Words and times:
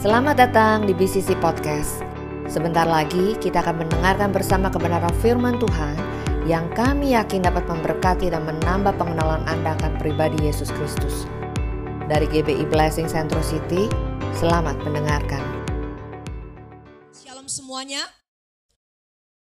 Selamat 0.00 0.32
datang 0.32 0.88
di 0.88 0.96
BCC 0.96 1.36
Podcast. 1.44 2.00
Sebentar 2.48 2.88
lagi 2.88 3.36
kita 3.36 3.60
akan 3.60 3.84
mendengarkan 3.84 4.32
bersama 4.32 4.72
kebenaran 4.72 5.12
firman 5.20 5.60
Tuhan 5.60 5.92
yang 6.48 6.72
kami 6.72 7.12
yakin 7.12 7.44
dapat 7.44 7.68
memberkati 7.68 8.32
dan 8.32 8.48
menambah 8.48 8.96
pengenalan 8.96 9.44
Anda 9.44 9.76
akan 9.76 10.00
pribadi 10.00 10.40
Yesus 10.40 10.72
Kristus. 10.72 11.28
Dari 12.08 12.24
GBI 12.32 12.64
Blessing 12.72 13.12
Central 13.12 13.44
City, 13.44 13.92
selamat 14.40 14.80
mendengarkan. 14.88 15.44
Shalom 17.12 17.44
semuanya. 17.44 18.00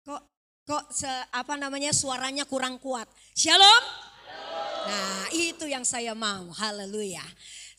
Kok 0.02 0.26
kok 0.66 0.90
se, 0.90 1.06
apa 1.30 1.54
namanya 1.54 1.94
suaranya 1.94 2.50
kurang 2.50 2.82
kuat. 2.82 3.06
Shalom. 3.38 4.10
Nah, 4.90 5.30
itu 5.30 5.70
yang 5.70 5.86
saya 5.86 6.18
mau. 6.18 6.50
Haleluya. 6.50 7.22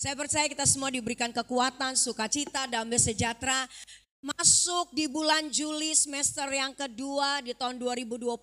Saya 0.03 0.19
percaya 0.19 0.51
kita 0.51 0.67
semua 0.67 0.91
diberikan 0.91 1.31
kekuatan, 1.31 1.95
sukacita, 1.95 2.67
damai 2.67 2.99
sejahtera. 2.99 3.71
Masuk 4.19 4.91
di 4.91 5.07
bulan 5.07 5.47
Juli 5.47 5.95
semester 5.95 6.43
yang 6.51 6.75
kedua 6.75 7.39
di 7.39 7.55
tahun 7.55 7.79
2023. 7.79 8.35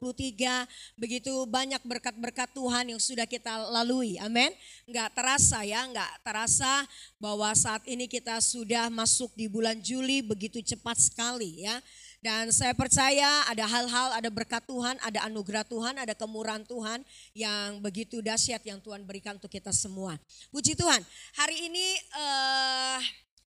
Begitu 0.97 1.29
banyak 1.45 1.85
berkat-berkat 1.85 2.57
Tuhan 2.57 2.97
yang 2.97 2.97
sudah 2.97 3.29
kita 3.29 3.61
lalui. 3.77 4.16
Amin. 4.25 4.49
Enggak 4.88 5.12
terasa 5.12 5.61
ya, 5.61 5.85
enggak 5.85 6.09
terasa 6.25 6.88
bahwa 7.21 7.52
saat 7.52 7.85
ini 7.85 8.09
kita 8.09 8.41
sudah 8.41 8.88
masuk 8.88 9.29
di 9.37 9.45
bulan 9.45 9.77
Juli 9.85 10.24
begitu 10.24 10.65
cepat 10.65 10.97
sekali 10.97 11.69
ya. 11.69 11.77
Dan 12.20 12.52
saya 12.52 12.77
percaya 12.77 13.48
ada 13.48 13.65
hal-hal, 13.65 14.12
ada 14.12 14.29
berkat 14.29 14.60
Tuhan, 14.69 15.01
ada 15.01 15.24
anugerah 15.24 15.65
Tuhan, 15.65 15.97
ada 15.97 16.12
kemurahan 16.12 16.60
Tuhan 16.69 17.01
yang 17.33 17.80
begitu 17.80 18.20
dahsyat 18.20 18.60
yang 18.60 18.77
Tuhan 18.77 19.09
berikan 19.09 19.41
untuk 19.41 19.48
kita 19.48 19.73
semua. 19.73 20.20
Puji 20.52 20.77
Tuhan, 20.77 21.01
hari 21.33 21.73
ini 21.73 21.87
uh, 22.12 23.01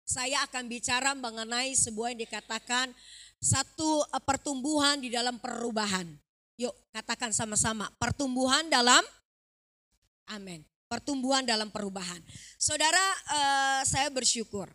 saya 0.08 0.40
akan 0.48 0.72
bicara 0.72 1.12
mengenai 1.12 1.76
sebuah 1.76 2.16
yang 2.16 2.24
dikatakan 2.24 2.96
satu 3.44 4.08
uh, 4.08 4.22
pertumbuhan 4.24 5.04
di 5.04 5.12
dalam 5.12 5.36
perubahan. 5.36 6.08
Yuk 6.56 6.72
katakan 6.96 7.28
sama-sama, 7.28 7.92
pertumbuhan 8.00 8.72
dalam, 8.72 9.04
amin. 10.32 10.64
Pertumbuhan 10.88 11.44
dalam 11.44 11.68
perubahan. 11.68 12.24
Saudara, 12.56 13.00
uh, 13.28 13.80
saya 13.84 14.08
bersyukur. 14.08 14.72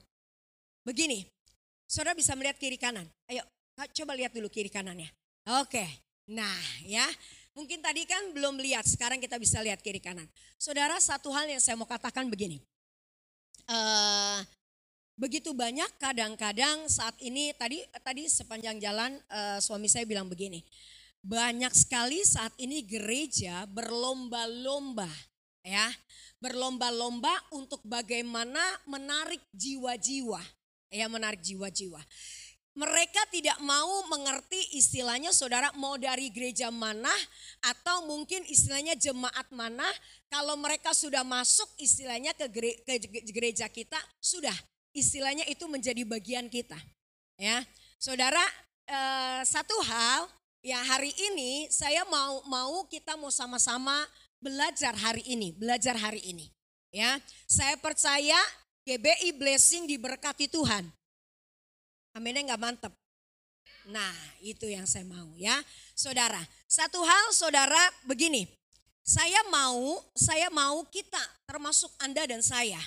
Begini, 0.86 1.26
saudara 1.89 2.14
bisa 2.14 2.38
melihat 2.38 2.61
kiri 2.61 2.78
kanan. 2.78 3.09
Ayo 3.26 3.42
Coba 3.78 4.17
lihat 4.17 4.33
dulu 4.33 4.50
kiri 4.50 4.73
kanannya. 4.73 5.06
Oke, 5.61 5.86
nah 6.25 6.58
ya. 6.81 7.06
Mungkin 7.53 7.81
tadi 7.81 8.06
kan 8.09 8.33
belum 8.33 8.58
lihat, 8.61 8.86
sekarang 8.86 9.22
kita 9.22 9.38
bisa 9.38 9.61
lihat 9.61 9.81
kiri 9.81 10.02
kanan. 10.02 10.25
Saudara, 10.58 10.97
satu 10.97 11.30
hal 11.33 11.50
yang 11.50 11.61
saya 11.61 11.78
mau 11.78 11.89
katakan 11.89 12.25
begini. 12.30 12.61
Uh, 13.70 14.42
begitu 15.17 15.53
banyak 15.53 15.89
kadang-kadang 15.98 16.86
saat 16.86 17.17
ini 17.20 17.52
tadi 17.58 17.81
tadi 18.05 18.30
sepanjang 18.30 18.78
jalan 18.78 19.17
uh, 19.30 19.58
suami 19.61 19.89
saya 19.89 20.05
bilang 20.05 20.30
begini. 20.30 20.61
Banyak 21.25 21.73
sekali 21.73 22.22
saat 22.22 22.53
ini 22.61 22.86
gereja 22.86 23.66
berlomba-lomba 23.70 25.09
ya. 25.66 25.89
Berlomba-lomba 26.38 27.33
untuk 27.53 27.81
bagaimana 27.81 28.61
menarik 28.86 29.42
jiwa-jiwa. 29.58 30.42
Ya, 30.94 31.09
menarik 31.09 31.42
jiwa-jiwa 31.42 32.00
mereka 32.78 33.25
tidak 33.33 33.58
mau 33.66 34.06
mengerti 34.06 34.78
istilahnya 34.78 35.33
saudara 35.33 35.73
mau 35.73 35.97
dari 35.97 36.30
gereja 36.30 36.70
mana 36.70 37.09
atau 37.66 38.06
mungkin 38.06 38.45
istilahnya 38.45 38.94
jemaat 38.94 39.50
mana 39.50 39.89
kalau 40.30 40.53
mereka 40.53 40.94
sudah 40.94 41.25
masuk 41.25 41.66
istilahnya 41.81 42.38
ke 42.38 42.45
gereja 43.33 43.66
kita 43.66 43.98
sudah. 44.22 44.53
Istilahnya 44.94 45.50
itu 45.50 45.66
menjadi 45.66 46.05
bagian 46.05 46.53
kita 46.53 46.78
ya. 47.42 47.66
Saudara 47.98 48.45
eh, 48.86 49.42
satu 49.42 49.73
hal 49.81 50.30
ya 50.61 50.78
hari 50.86 51.09
ini 51.33 51.66
saya 51.73 52.05
mau 52.05 52.45
mau 52.45 52.86
kita 52.86 53.17
mau 53.17 53.33
sama-sama 53.33 54.05
belajar 54.37 54.93
hari 54.93 55.26
ini 55.26 55.49
belajar 55.58 55.98
hari 55.98 56.21
ini 56.30 56.45
ya. 56.93 57.17
Saya 57.49 57.73
percaya 57.82 58.37
GBI 58.86 59.33
Blessing 59.33 59.89
diberkati 59.89 60.45
Tuhan 60.45 60.97
Aminnya 62.17 62.50
nggak 62.50 62.61
mantep. 62.66 62.94
Nah 63.94 64.17
itu 64.42 64.66
yang 64.66 64.89
saya 64.89 65.05
mau 65.05 65.30
ya. 65.38 65.54
Saudara, 65.94 66.42
satu 66.66 66.98
hal 67.05 67.26
saudara 67.30 67.80
begini. 68.10 68.50
Saya 69.05 69.39
mau, 69.54 70.02
saya 70.17 70.50
mau 70.50 70.82
kita 70.89 71.22
termasuk 71.45 71.94
Anda 72.02 72.26
dan 72.26 72.42
saya. 72.42 72.82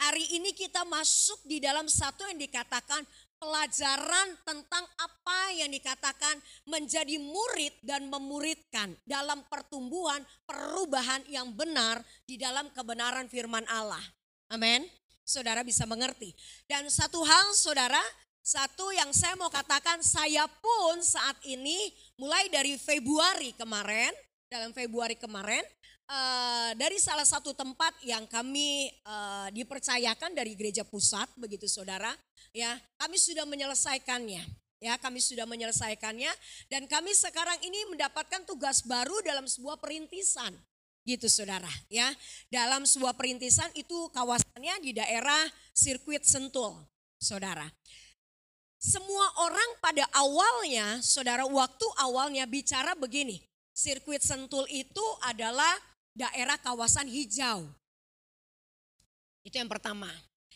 Hari 0.00 0.40
ini 0.40 0.56
kita 0.56 0.86
masuk 0.88 1.44
di 1.44 1.60
dalam 1.60 1.84
satu 1.84 2.24
yang 2.30 2.40
dikatakan 2.40 3.04
pelajaran 3.36 4.36
tentang 4.44 4.84
apa 4.96 5.40
yang 5.56 5.68
dikatakan 5.68 6.40
menjadi 6.64 7.20
murid 7.20 7.76
dan 7.84 8.08
memuridkan 8.08 8.96
dalam 9.04 9.44
pertumbuhan 9.52 10.24
perubahan 10.48 11.20
yang 11.28 11.52
benar 11.52 12.00
di 12.24 12.40
dalam 12.40 12.72
kebenaran 12.72 13.28
firman 13.28 13.64
Allah. 13.68 14.00
Amin. 14.48 14.88
Saudara 15.24 15.60
bisa 15.60 15.84
mengerti. 15.84 16.32
Dan 16.64 16.88
satu 16.88 17.20
hal 17.20 17.52
saudara, 17.52 18.00
satu 18.40 18.90
yang 18.96 19.12
saya 19.12 19.36
mau 19.36 19.52
katakan, 19.52 20.00
saya 20.00 20.48
pun 20.48 20.98
saat 21.04 21.36
ini 21.44 21.76
mulai 22.16 22.48
dari 22.48 22.74
Februari 22.80 23.52
kemarin, 23.54 24.10
dalam 24.48 24.72
Februari 24.72 25.14
kemarin, 25.14 25.62
uh, 26.08 26.72
dari 26.74 26.98
salah 26.98 27.28
satu 27.28 27.52
tempat 27.52 27.94
yang 28.02 28.24
kami 28.26 28.90
uh, 29.06 29.48
dipercayakan 29.52 30.34
dari 30.34 30.56
gereja 30.56 30.82
pusat, 30.82 31.28
begitu 31.38 31.68
saudara, 31.68 32.10
ya 32.50 32.74
kami 32.98 33.16
sudah 33.20 33.46
menyelesaikannya. 33.46 34.44
Ya, 34.80 34.96
kami 34.96 35.20
sudah 35.20 35.44
menyelesaikannya 35.44 36.32
dan 36.72 36.88
kami 36.88 37.12
sekarang 37.12 37.60
ini 37.60 37.84
mendapatkan 37.92 38.48
tugas 38.48 38.80
baru 38.80 39.12
dalam 39.20 39.44
sebuah 39.44 39.76
perintisan 39.76 40.56
gitu 41.04 41.28
saudara 41.32 41.68
ya 41.88 42.12
dalam 42.52 42.84
sebuah 42.84 43.16
perintisan 43.16 43.68
itu 43.76 44.08
kawasannya 44.12 44.80
di 44.84 44.96
daerah 44.96 45.40
sirkuit 45.72 46.24
Sentul 46.24 46.76
saudara 47.20 47.68
semua 48.80 49.28
orang 49.44 49.70
pada 49.84 50.08
awalnya, 50.16 51.04
saudara 51.04 51.44
waktu 51.44 51.84
awalnya 52.00 52.48
bicara 52.48 52.96
begini. 52.96 53.44
Sirkuit 53.76 54.24
Sentul 54.24 54.64
itu 54.72 55.04
adalah 55.20 55.76
daerah 56.16 56.56
kawasan 56.56 57.04
hijau. 57.04 57.68
Itu 59.44 59.60
yang 59.60 59.68
pertama. 59.68 60.08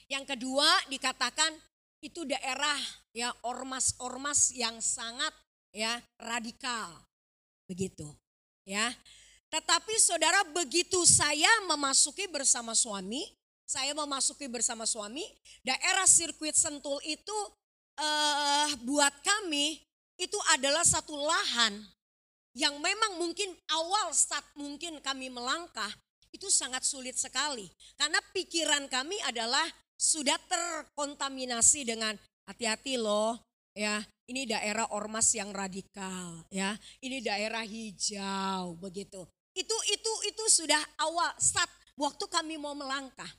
Yang 0.08 0.32
kedua 0.32 0.64
dikatakan 0.88 1.52
itu 2.00 2.24
daerah 2.24 2.80
ya 3.12 3.28
ormas-ormas 3.44 4.56
yang 4.56 4.80
sangat 4.80 5.32
ya 5.68 6.00
radikal. 6.16 6.96
Begitu. 7.68 8.08
Ya. 8.64 8.88
Tetapi 9.52 10.00
saudara 10.00 10.48
begitu 10.48 11.04
saya 11.04 11.48
memasuki 11.68 12.24
bersama 12.24 12.72
suami, 12.72 13.20
saya 13.68 13.92
memasuki 13.92 14.48
bersama 14.48 14.88
suami, 14.88 15.24
daerah 15.60 16.08
sirkuit 16.08 16.56
Sentul 16.56 17.00
itu 17.04 17.36
uh, 17.99 18.69
buat 18.82 19.15
kami 19.22 19.82
itu 20.19 20.38
adalah 20.55 20.87
satu 20.87 21.15
lahan 21.19 21.82
yang 22.55 22.78
memang 22.78 23.19
mungkin 23.19 23.50
awal 23.71 24.15
saat 24.15 24.47
mungkin 24.55 25.03
kami 25.03 25.27
melangkah 25.27 25.91
itu 26.31 26.50
sangat 26.50 26.82
sulit 26.87 27.19
sekali. 27.19 27.66
Karena 27.99 28.19
pikiran 28.34 28.87
kami 28.91 29.19
adalah 29.27 29.66
sudah 29.94 30.38
terkontaminasi 30.50 31.87
dengan 31.87 32.15
hati-hati 32.47 32.99
loh 32.99 33.38
ya 33.75 34.03
ini 34.31 34.47
daerah 34.47 34.87
ormas 34.94 35.34
yang 35.34 35.50
radikal 35.50 36.47
ya 36.50 36.78
ini 37.03 37.22
daerah 37.22 37.62
hijau 37.62 38.78
begitu. 38.78 39.26
Itu 39.55 39.76
itu 39.91 40.12
itu 40.31 40.44
sudah 40.50 40.82
awal 40.99 41.31
saat 41.38 41.71
waktu 41.94 42.26
kami 42.26 42.59
mau 42.59 42.75
melangkah 42.75 43.31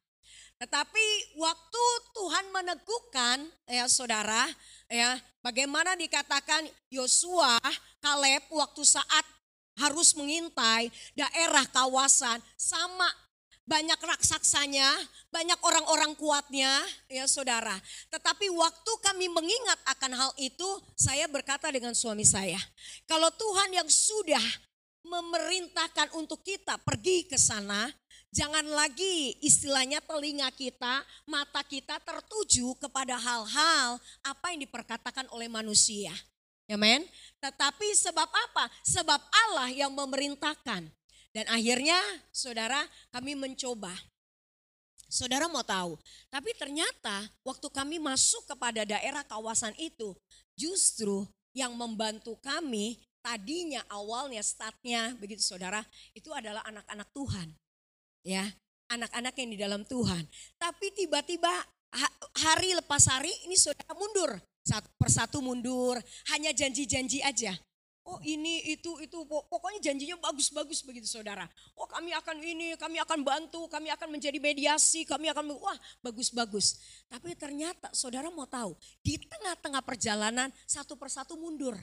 tetapi 0.56 1.06
waktu 1.36 1.84
Tuhan 2.16 2.46
meneguhkan 2.56 3.38
ya 3.68 3.86
saudara 3.92 4.48
ya 4.88 5.20
bagaimana 5.44 6.00
dikatakan 6.00 6.64
Yosua 6.88 7.60
Kaleb 8.00 8.44
waktu 8.48 8.84
saat 8.88 9.26
harus 9.76 10.16
mengintai 10.16 10.88
daerah 11.12 11.68
kawasan 11.68 12.40
sama 12.56 13.08
banyak 13.66 13.98
raksasanya, 13.98 14.86
banyak 15.34 15.58
orang-orang 15.66 16.14
kuatnya, 16.14 16.70
ya 17.10 17.26
saudara. 17.26 17.74
Tetapi 18.14 18.54
waktu 18.54 18.92
kami 19.02 19.26
mengingat 19.26 19.82
akan 19.90 20.14
hal 20.14 20.32
itu, 20.38 20.70
saya 20.94 21.26
berkata 21.26 21.74
dengan 21.74 21.98
suami 21.98 22.22
saya, 22.22 22.62
kalau 23.10 23.34
Tuhan 23.34 23.74
yang 23.74 23.90
sudah 23.90 24.46
memerintahkan 25.02 26.14
untuk 26.14 26.46
kita 26.46 26.78
pergi 26.86 27.26
ke 27.26 27.42
sana, 27.42 27.90
Jangan 28.36 28.68
lagi 28.68 29.40
istilahnya 29.40 30.04
telinga 30.04 30.52
kita, 30.52 31.08
mata 31.24 31.64
kita 31.64 32.04
tertuju 32.04 32.76
kepada 32.84 33.16
hal-hal 33.16 33.96
apa 34.28 34.52
yang 34.52 34.68
diperkatakan 34.68 35.24
oleh 35.32 35.48
manusia. 35.48 36.12
Amen. 36.68 37.08
Tetapi 37.40 37.96
sebab 37.96 38.28
apa? 38.28 38.68
Sebab 38.84 39.22
Allah 39.48 39.72
yang 39.72 39.88
memerintahkan. 39.96 40.84
Dan 41.32 41.46
akhirnya 41.48 41.96
saudara 42.36 42.84
kami 43.16 43.40
mencoba. 43.40 43.96
Saudara 45.08 45.48
mau 45.48 45.64
tahu, 45.64 45.96
tapi 46.28 46.52
ternyata 46.60 47.32
waktu 47.40 47.72
kami 47.72 48.04
masuk 48.04 48.44
kepada 48.52 48.84
daerah 48.84 49.24
kawasan 49.24 49.72
itu, 49.80 50.12
justru 50.60 51.24
yang 51.56 51.72
membantu 51.72 52.36
kami 52.44 53.00
tadinya 53.24 53.80
awalnya 53.88 54.44
startnya 54.44 55.16
begitu 55.24 55.40
saudara, 55.40 55.88
itu 56.12 56.36
adalah 56.36 56.66
anak-anak 56.68 57.08
Tuhan. 57.16 57.48
Ya, 58.26 58.42
anak-anak 58.90 59.38
yang 59.38 59.50
di 59.54 59.60
dalam 59.62 59.82
Tuhan. 59.86 60.26
Tapi 60.58 60.90
tiba-tiba 60.98 61.54
hari 62.42 62.74
lepas 62.74 63.06
hari 63.06 63.32
ini 63.46 63.54
saudara 63.54 63.94
mundur. 63.94 64.34
Satu 64.66 64.90
persatu 64.98 65.46
mundur, 65.46 66.02
hanya 66.34 66.50
janji-janji 66.50 67.22
aja. 67.22 67.54
Oh 68.06 68.22
ini, 68.22 68.66
itu, 68.70 68.98
itu, 69.02 69.18
pokoknya 69.26 69.82
janjinya 69.82 70.18
bagus-bagus 70.22 70.82
begitu 70.86 71.06
saudara. 71.06 71.46
Oh 71.78 71.86
kami 71.86 72.14
akan 72.14 72.38
ini, 72.42 72.74
kami 72.78 73.02
akan 73.02 73.22
bantu, 73.22 73.66
kami 73.70 73.90
akan 73.94 74.14
menjadi 74.14 74.38
mediasi, 74.42 75.06
kami 75.06 75.30
akan, 75.30 75.54
wah 75.58 75.78
bagus-bagus. 76.02 76.82
Tapi 77.10 77.38
ternyata 77.38 77.94
saudara 77.94 78.30
mau 78.34 78.50
tahu, 78.50 78.78
di 79.06 79.22
tengah-tengah 79.22 79.86
perjalanan 79.86 80.50
satu 80.66 80.98
persatu 80.98 81.38
mundur. 81.38 81.78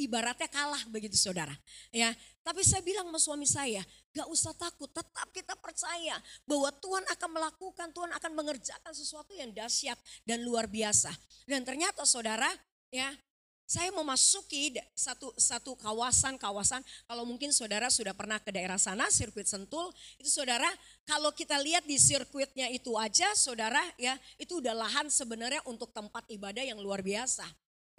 Ibaratnya 0.00 0.48
kalah 0.48 0.80
begitu 0.88 1.12
saudara. 1.20 1.52
Ya, 1.92 2.16
tapi 2.40 2.64
saya 2.64 2.80
bilang 2.80 3.04
sama 3.12 3.20
suami 3.20 3.44
saya, 3.44 3.84
gak 4.16 4.28
usah 4.32 4.56
takut, 4.56 4.88
tetap 4.88 5.28
kita 5.28 5.52
percaya 5.60 6.16
bahwa 6.48 6.72
Tuhan 6.80 7.04
akan 7.04 7.30
melakukan, 7.36 7.88
Tuhan 7.92 8.10
akan 8.16 8.32
mengerjakan 8.32 8.92
sesuatu 8.96 9.36
yang 9.36 9.52
dahsyat 9.52 10.00
dan 10.24 10.40
luar 10.40 10.64
biasa. 10.64 11.12
Dan 11.44 11.68
ternyata 11.68 12.08
saudara, 12.08 12.48
ya 12.88 13.12
saya 13.70 13.94
memasuki 13.94 14.74
satu 14.98 15.30
satu 15.38 15.78
kawasan 15.78 16.34
kawasan 16.34 16.82
kalau 17.06 17.22
mungkin 17.22 17.54
saudara 17.54 17.86
sudah 17.86 18.10
pernah 18.10 18.42
ke 18.42 18.50
daerah 18.50 18.74
sana 18.82 19.06
sirkuit 19.14 19.46
Sentul 19.46 19.94
itu 20.18 20.26
saudara 20.26 20.66
kalau 21.06 21.30
kita 21.30 21.54
lihat 21.54 21.86
di 21.86 21.94
sirkuitnya 21.94 22.66
itu 22.74 22.98
aja 22.98 23.30
saudara 23.38 23.78
ya 23.94 24.18
itu 24.42 24.58
udah 24.58 24.74
lahan 24.74 25.06
sebenarnya 25.06 25.62
untuk 25.70 25.94
tempat 25.94 26.26
ibadah 26.34 26.66
yang 26.66 26.82
luar 26.82 26.98
biasa 26.98 27.46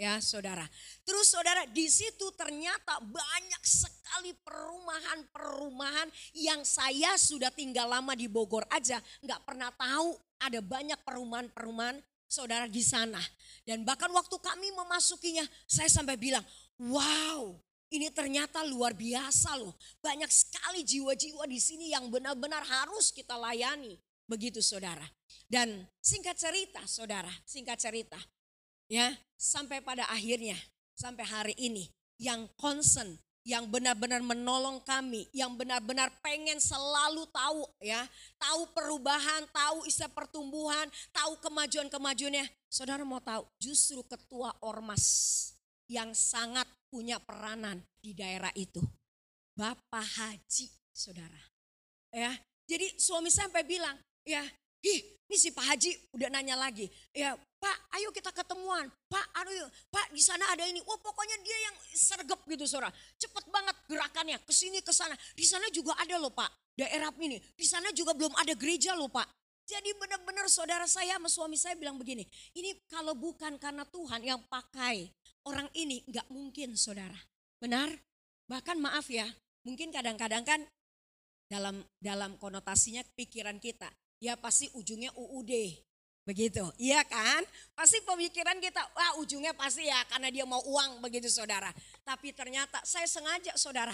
ya 0.01 0.17
saudara. 0.17 0.65
Terus 1.05 1.29
saudara 1.29 1.69
di 1.69 1.85
situ 1.85 2.33
ternyata 2.33 2.97
banyak 3.05 3.61
sekali 3.61 4.33
perumahan-perumahan 4.41 6.09
yang 6.33 6.65
saya 6.65 7.13
sudah 7.21 7.53
tinggal 7.53 7.85
lama 7.85 8.17
di 8.17 8.25
Bogor 8.25 8.65
aja 8.73 8.97
nggak 9.21 9.45
pernah 9.45 9.69
tahu 9.77 10.17
ada 10.41 10.57
banyak 10.57 10.97
perumahan-perumahan 11.05 12.01
saudara 12.25 12.65
di 12.65 12.81
sana. 12.81 13.21
Dan 13.61 13.85
bahkan 13.85 14.09
waktu 14.09 14.33
kami 14.41 14.73
memasukinya, 14.73 15.45
saya 15.69 15.85
sampai 15.85 16.17
bilang, 16.17 16.41
wow 16.81 17.53
ini 17.91 18.07
ternyata 18.09 18.63
luar 18.65 18.95
biasa 18.95 19.59
loh. 19.59 19.75
Banyak 19.99 20.31
sekali 20.31 20.81
jiwa-jiwa 20.81 21.43
di 21.45 21.59
sini 21.59 21.91
yang 21.91 22.07
benar-benar 22.07 22.63
harus 22.63 23.11
kita 23.11 23.35
layani. 23.35 23.99
Begitu 24.25 24.63
saudara. 24.63 25.03
Dan 25.43 25.83
singkat 25.99 26.39
cerita 26.39 26.79
saudara, 26.87 27.29
singkat 27.43 27.75
cerita. 27.75 28.15
Ya, 28.91 29.15
sampai 29.39 29.79
pada 29.79 30.03
akhirnya, 30.11 30.59
sampai 30.99 31.23
hari 31.23 31.55
ini 31.55 31.87
yang 32.19 32.43
concern 32.59 33.15
yang 33.41 33.65
benar-benar 33.65 34.21
menolong 34.21 34.77
kami, 34.85 35.25
yang 35.33 35.57
benar-benar 35.57 36.13
pengen 36.21 36.61
selalu 36.61 37.25
tahu 37.33 37.65
ya, 37.81 38.05
tahu 38.37 38.69
perubahan, 38.69 39.49
tahu 39.49 39.87
istilah 39.89 40.13
pertumbuhan, 40.13 40.85
tahu 41.09 41.41
kemajuan-kemajuannya. 41.41 42.45
Saudara 42.69 43.01
mau 43.01 43.17
tahu, 43.17 43.41
justru 43.57 44.05
ketua 44.05 44.53
ormas 44.61 45.03
yang 45.89 46.13
sangat 46.13 46.69
punya 46.93 47.17
peranan 47.17 47.81
di 47.97 48.13
daerah 48.13 48.53
itu. 48.53 48.79
Bapak 49.57 50.05
Haji, 50.05 50.69
saudara. 50.93 51.41
Ya, 52.13 52.37
jadi 52.69 52.93
suami 53.01 53.33
sampai 53.33 53.65
bilang, 53.65 53.97
ya, 54.21 54.45
ih, 54.85 54.99
ini 55.27 55.35
si 55.39 55.49
Pak 55.49 55.65
Haji 55.65 55.91
udah 56.13 56.29
nanya 56.29 56.55
lagi. 56.55 56.93
Ya, 57.09 57.33
Pak, 57.61 57.77
ayo 57.93 58.09
kita 58.09 58.33
ketemuan. 58.33 58.89
Pak, 59.05 59.25
aduh, 59.37 59.69
Pak 59.93 60.09
di 60.09 60.21
sana 60.25 60.49
ada 60.49 60.65
ini. 60.65 60.81
Wah, 60.81 60.97
pokoknya 60.97 61.37
dia 61.45 61.57
yang 61.69 61.75
sergap 61.93 62.41
gitu, 62.49 62.65
saudara. 62.65 62.89
Cepet 63.21 63.45
banget 63.53 63.77
gerakannya, 63.85 64.41
ke 64.41 64.49
sini 64.49 64.81
ke 64.81 64.89
sana. 64.89 65.13
Di 65.37 65.45
sana 65.45 65.69
juga 65.69 65.93
ada 66.01 66.17
loh, 66.17 66.33
Pak. 66.33 66.49
Daerah 66.73 67.13
ini. 67.21 67.37
Di 67.53 67.69
sana 67.69 67.93
juga 67.93 68.17
belum 68.17 68.33
ada 68.33 68.57
gereja 68.57 68.97
loh, 68.97 69.13
Pak. 69.13 69.29
Jadi 69.69 69.93
benar-benar 69.93 70.49
saudara 70.49 70.89
saya 70.89 71.15
sama 71.15 71.29
suami 71.29 71.55
saya 71.55 71.77
bilang 71.77 71.95
begini, 71.95 72.25
ini 72.57 72.75
kalau 72.89 73.15
bukan 73.15 73.55
karena 73.55 73.87
Tuhan 73.87 74.19
yang 74.19 74.41
pakai 74.49 75.07
orang 75.47 75.69
ini 75.77 76.03
nggak 76.09 76.27
mungkin 76.27 76.75
saudara. 76.75 77.15
Benar? 77.61 77.93
Bahkan 78.49 78.81
maaf 78.81 79.07
ya, 79.07 79.29
mungkin 79.63 79.93
kadang-kadang 79.93 80.43
kan 80.43 80.59
dalam 81.47 81.85
dalam 82.01 82.35
konotasinya 82.35 83.05
pikiran 83.15 83.61
kita, 83.63 83.87
ya 84.19 84.35
pasti 84.35 84.67
ujungnya 84.75 85.13
UUD. 85.15 85.51
Begitu, 86.21 86.61
iya 86.77 87.01
kan? 87.01 87.41
Pasti 87.73 87.97
pemikiran 88.05 88.61
kita, 88.61 88.77
wah 88.93 89.17
ujungnya 89.17 89.57
pasti 89.57 89.89
ya 89.89 89.97
karena 90.05 90.29
dia 90.29 90.45
mau 90.45 90.61
uang 90.61 91.01
begitu 91.01 91.25
saudara. 91.33 91.73
Tapi 92.05 92.29
ternyata 92.29 92.77
saya 92.85 93.09
sengaja 93.09 93.57
saudara, 93.57 93.93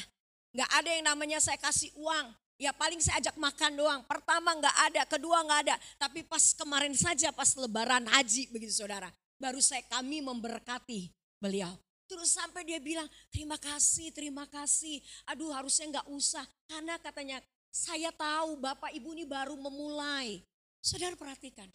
nggak 0.52 0.70
ada 0.76 0.90
yang 0.92 1.06
namanya 1.08 1.40
saya 1.40 1.56
kasih 1.56 1.88
uang. 1.96 2.28
Ya 2.58 2.74
paling 2.74 3.00
saya 3.00 3.22
ajak 3.22 3.38
makan 3.38 3.72
doang. 3.80 4.02
Pertama 4.04 4.52
nggak 4.58 4.78
ada, 4.92 5.02
kedua 5.08 5.46
nggak 5.46 5.62
ada. 5.70 5.76
Tapi 5.96 6.26
pas 6.26 6.42
kemarin 6.58 6.92
saja 6.98 7.30
pas 7.32 7.54
lebaran 7.54 8.04
haji 8.10 8.50
begitu 8.52 8.74
saudara. 8.76 9.08
Baru 9.38 9.62
saya 9.62 9.86
kami 9.88 10.20
memberkati 10.26 11.14
beliau. 11.38 11.72
Terus 12.10 12.34
sampai 12.34 12.66
dia 12.66 12.82
bilang 12.82 13.06
terima 13.30 13.56
kasih, 13.62 14.10
terima 14.12 14.50
kasih. 14.50 15.00
Aduh 15.32 15.54
harusnya 15.54 16.02
nggak 16.02 16.08
usah. 16.12 16.44
Karena 16.66 16.98
katanya 16.98 17.38
saya 17.70 18.10
tahu 18.12 18.58
bapak 18.58 18.90
ibu 18.98 19.14
ini 19.14 19.24
baru 19.24 19.54
memulai. 19.54 20.42
Saudara 20.82 21.14
perhatikan. 21.14 21.70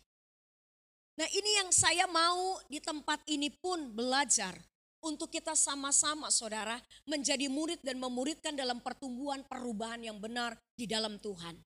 Nah 1.12 1.28
ini 1.28 1.50
yang 1.60 1.68
saya 1.68 2.08
mau 2.08 2.56
di 2.68 2.80
tempat 2.80 3.20
ini 3.28 3.52
pun 3.52 3.92
belajar. 3.92 4.56
Untuk 5.02 5.34
kita 5.34 5.58
sama-sama 5.58 6.30
saudara 6.30 6.78
menjadi 7.10 7.50
murid 7.50 7.82
dan 7.82 7.98
memuridkan 7.98 8.54
dalam 8.54 8.78
pertumbuhan 8.78 9.42
perubahan 9.42 9.98
yang 9.98 10.22
benar 10.22 10.54
di 10.78 10.86
dalam 10.86 11.18
Tuhan. 11.18 11.58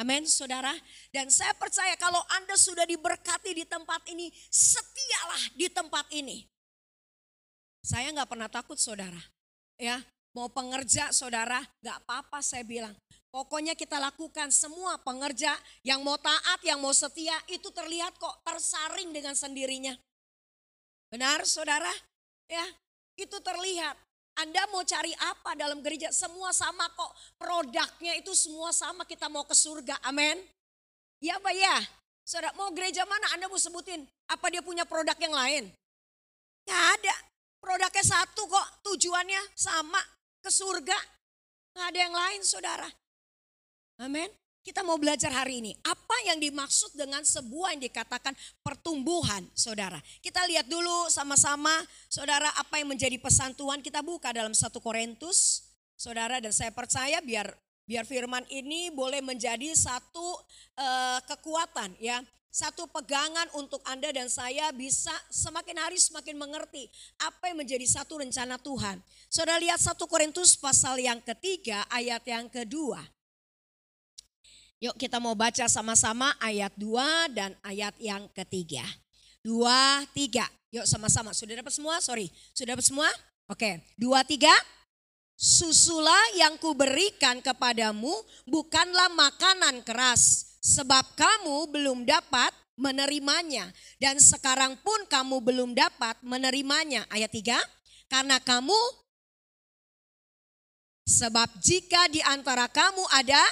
Amin 0.00 0.24
saudara. 0.24 0.72
Dan 1.12 1.28
saya 1.28 1.52
percaya 1.60 1.92
kalau 2.00 2.24
Anda 2.40 2.56
sudah 2.56 2.88
diberkati 2.88 3.52
di 3.52 3.68
tempat 3.68 4.00
ini, 4.08 4.32
setialah 4.48 5.42
di 5.52 5.68
tempat 5.68 6.08
ini. 6.08 6.48
Saya 7.84 8.08
nggak 8.16 8.32
pernah 8.32 8.48
takut 8.48 8.80
saudara. 8.80 9.20
Ya, 9.76 10.00
mau 10.32 10.48
pengerja 10.48 11.12
saudara, 11.12 11.60
nggak 11.84 11.96
apa-apa 12.00 12.40
saya 12.40 12.64
bilang. 12.64 12.96
Pokoknya 13.30 13.78
kita 13.78 14.02
lakukan 14.02 14.50
semua 14.50 14.98
pengerja 15.06 15.54
yang 15.86 16.02
mau 16.02 16.18
taat, 16.18 16.58
yang 16.66 16.82
mau 16.82 16.90
setia 16.90 17.38
itu 17.46 17.70
terlihat 17.70 18.18
kok 18.18 18.42
tersaring 18.42 19.14
dengan 19.14 19.38
sendirinya. 19.38 19.94
Benar 21.14 21.46
saudara? 21.46 21.90
Ya, 22.50 22.66
itu 23.14 23.38
terlihat. 23.38 23.94
Anda 24.34 24.66
mau 24.74 24.82
cari 24.82 25.14
apa 25.14 25.54
dalam 25.54 25.78
gereja? 25.78 26.10
Semua 26.10 26.50
sama 26.50 26.90
kok. 26.90 27.14
Produknya 27.38 28.18
itu 28.18 28.34
semua 28.34 28.74
sama 28.74 29.06
kita 29.06 29.30
mau 29.30 29.46
ke 29.46 29.54
surga. 29.54 29.98
Amin. 30.06 30.42
Ya 31.22 31.38
Pak 31.38 31.54
ya? 31.54 31.76
Saudara 32.26 32.50
mau 32.58 32.70
gereja 32.74 33.06
mana 33.06 33.30
Anda 33.34 33.46
mau 33.46 33.58
sebutin? 33.58 34.06
Apa 34.26 34.50
dia 34.50 34.62
punya 34.62 34.82
produk 34.82 35.14
yang 35.22 35.34
lain? 35.34 35.64
Gak 36.66 36.82
ada. 36.98 37.14
Produknya 37.62 38.02
satu 38.02 38.42
kok. 38.46 38.68
Tujuannya 38.86 39.54
sama. 39.54 40.00
Ke 40.40 40.50
surga. 40.50 40.98
Gak 41.76 41.86
ada 41.94 41.98
yang 41.98 42.14
lain 42.14 42.40
saudara. 42.42 42.88
Amin. 44.00 44.32
Kita 44.60 44.80
mau 44.80 44.96
belajar 44.96 45.28
hari 45.28 45.60
ini. 45.60 45.72
Apa 45.84 46.16
yang 46.28 46.40
dimaksud 46.40 46.96
dengan 46.96 47.20
sebuah 47.24 47.76
yang 47.76 47.84
dikatakan 47.84 48.32
pertumbuhan, 48.60 49.44
saudara. 49.52 50.00
Kita 50.24 50.44
lihat 50.48 50.68
dulu 50.68 51.08
sama-sama, 51.12 51.72
saudara, 52.08 52.48
apa 52.56 52.80
yang 52.80 52.88
menjadi 52.92 53.16
pesan 53.20 53.52
Tuhan. 53.56 53.84
Kita 53.84 54.00
buka 54.00 54.32
dalam 54.32 54.52
satu 54.52 54.80
Korintus, 54.80 55.68
saudara, 55.96 56.40
dan 56.40 56.52
saya 56.52 56.72
percaya 56.72 57.20
biar 57.24 57.52
biar 57.88 58.04
firman 58.08 58.44
ini 58.52 58.88
boleh 58.92 59.20
menjadi 59.24 59.72
satu 59.72 60.38
uh, 60.76 61.18
kekuatan, 61.24 61.96
ya, 61.96 62.20
satu 62.52 62.88
pegangan 62.88 63.48
untuk 63.56 63.80
Anda 63.88 64.12
dan 64.12 64.28
saya 64.28 64.72
bisa 64.76 65.12
semakin 65.32 65.76
hari 65.76 65.98
semakin 66.00 66.36
mengerti 66.36 66.88
apa 67.20 67.52
yang 67.52 67.64
menjadi 67.64 67.84
satu 67.88 68.20
rencana 68.20 68.60
Tuhan. 68.60 69.00
Saudara 69.28 69.60
lihat 69.60 69.80
satu 69.80 70.04
Korintus 70.04 70.56
pasal 70.56 71.00
yang 71.00 71.18
ketiga 71.24 71.84
ayat 71.88 72.22
yang 72.28 72.46
kedua. 72.48 73.19
Yuk 74.80 74.96
kita 74.96 75.20
mau 75.20 75.36
baca 75.36 75.68
sama-sama 75.68 76.32
ayat 76.40 76.72
2 76.80 77.36
dan 77.36 77.52
ayat 77.60 77.92
yang 78.00 78.24
ketiga. 78.32 78.82
Dua, 79.40 80.04
tiga. 80.12 80.44
Yuk 80.68 80.84
sama-sama. 80.84 81.32
Sudah 81.32 81.60
dapat 81.64 81.72
semua? 81.72 81.96
Sorry. 82.04 82.28
Sudah 82.52 82.76
dapat 82.76 82.84
semua? 82.84 83.08
Oke. 83.48 83.80
Dua, 83.96 84.20
tiga. 84.20 84.52
Susulah 85.40 86.36
yang 86.36 86.60
kuberikan 86.60 87.40
kepadamu 87.40 88.12
bukanlah 88.44 89.08
makanan 89.16 89.80
keras. 89.80 90.56
Sebab 90.60 91.16
kamu 91.16 91.72
belum 91.72 91.98
dapat 92.04 92.52
menerimanya. 92.76 93.72
Dan 93.96 94.20
sekarang 94.20 94.76
pun 94.84 95.08
kamu 95.08 95.40
belum 95.40 95.70
dapat 95.72 96.20
menerimanya. 96.20 97.08
Ayat 97.08 97.32
tiga. 97.32 97.56
Karena 98.12 98.36
kamu 98.40 98.76
Sebab 101.10 101.58
jika 101.58 102.06
di 102.06 102.22
antara 102.22 102.70
kamu 102.70 103.02
ada 103.10 103.42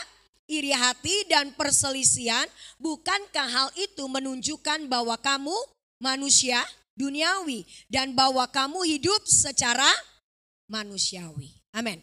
iri 0.48 0.72
hati 0.72 1.28
dan 1.28 1.52
perselisihan, 1.54 2.48
bukankah 2.80 3.46
hal 3.46 3.68
itu 3.76 4.08
menunjukkan 4.08 4.88
bahwa 4.88 5.14
kamu 5.20 5.54
manusia 6.00 6.64
duniawi 6.98 7.62
dan 7.86 8.16
bahwa 8.16 8.48
kamu 8.50 8.82
hidup 8.88 9.22
secara 9.28 9.86
manusiawi. 10.66 11.52
Amin. 11.76 12.02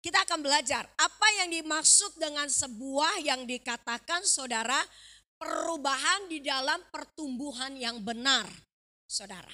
Kita 0.00 0.24
akan 0.24 0.40
belajar 0.40 0.88
apa 0.96 1.28
yang 1.42 1.60
dimaksud 1.60 2.16
dengan 2.16 2.48
sebuah 2.48 3.20
yang 3.20 3.44
dikatakan 3.44 4.24
saudara 4.24 4.80
perubahan 5.36 6.28
di 6.28 6.40
dalam 6.40 6.80
pertumbuhan 6.88 7.76
yang 7.76 8.00
benar, 8.00 8.48
saudara. 9.04 9.52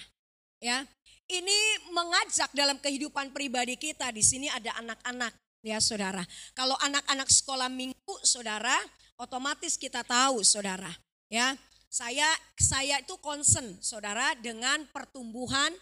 Ya, 0.63 0.87
ini 1.27 1.59
mengajak 1.91 2.55
dalam 2.55 2.79
kehidupan 2.79 3.35
pribadi 3.35 3.75
kita. 3.75 4.15
Di 4.15 4.23
sini 4.23 4.47
ada 4.47 4.75
anak-anak, 4.79 5.35
ya 5.67 5.83
saudara. 5.83 6.23
Kalau 6.55 6.79
anak-anak 6.79 7.27
sekolah 7.27 7.67
minggu, 7.67 8.15
saudara, 8.23 8.79
otomatis 9.19 9.75
kita 9.75 10.07
tahu, 10.07 10.47
saudara. 10.47 10.95
Ya, 11.27 11.59
saya 11.91 12.31
saya 12.55 13.03
itu 13.03 13.19
concern, 13.19 13.75
saudara, 13.83 14.39
dengan 14.39 14.87
pertumbuhan 14.95 15.75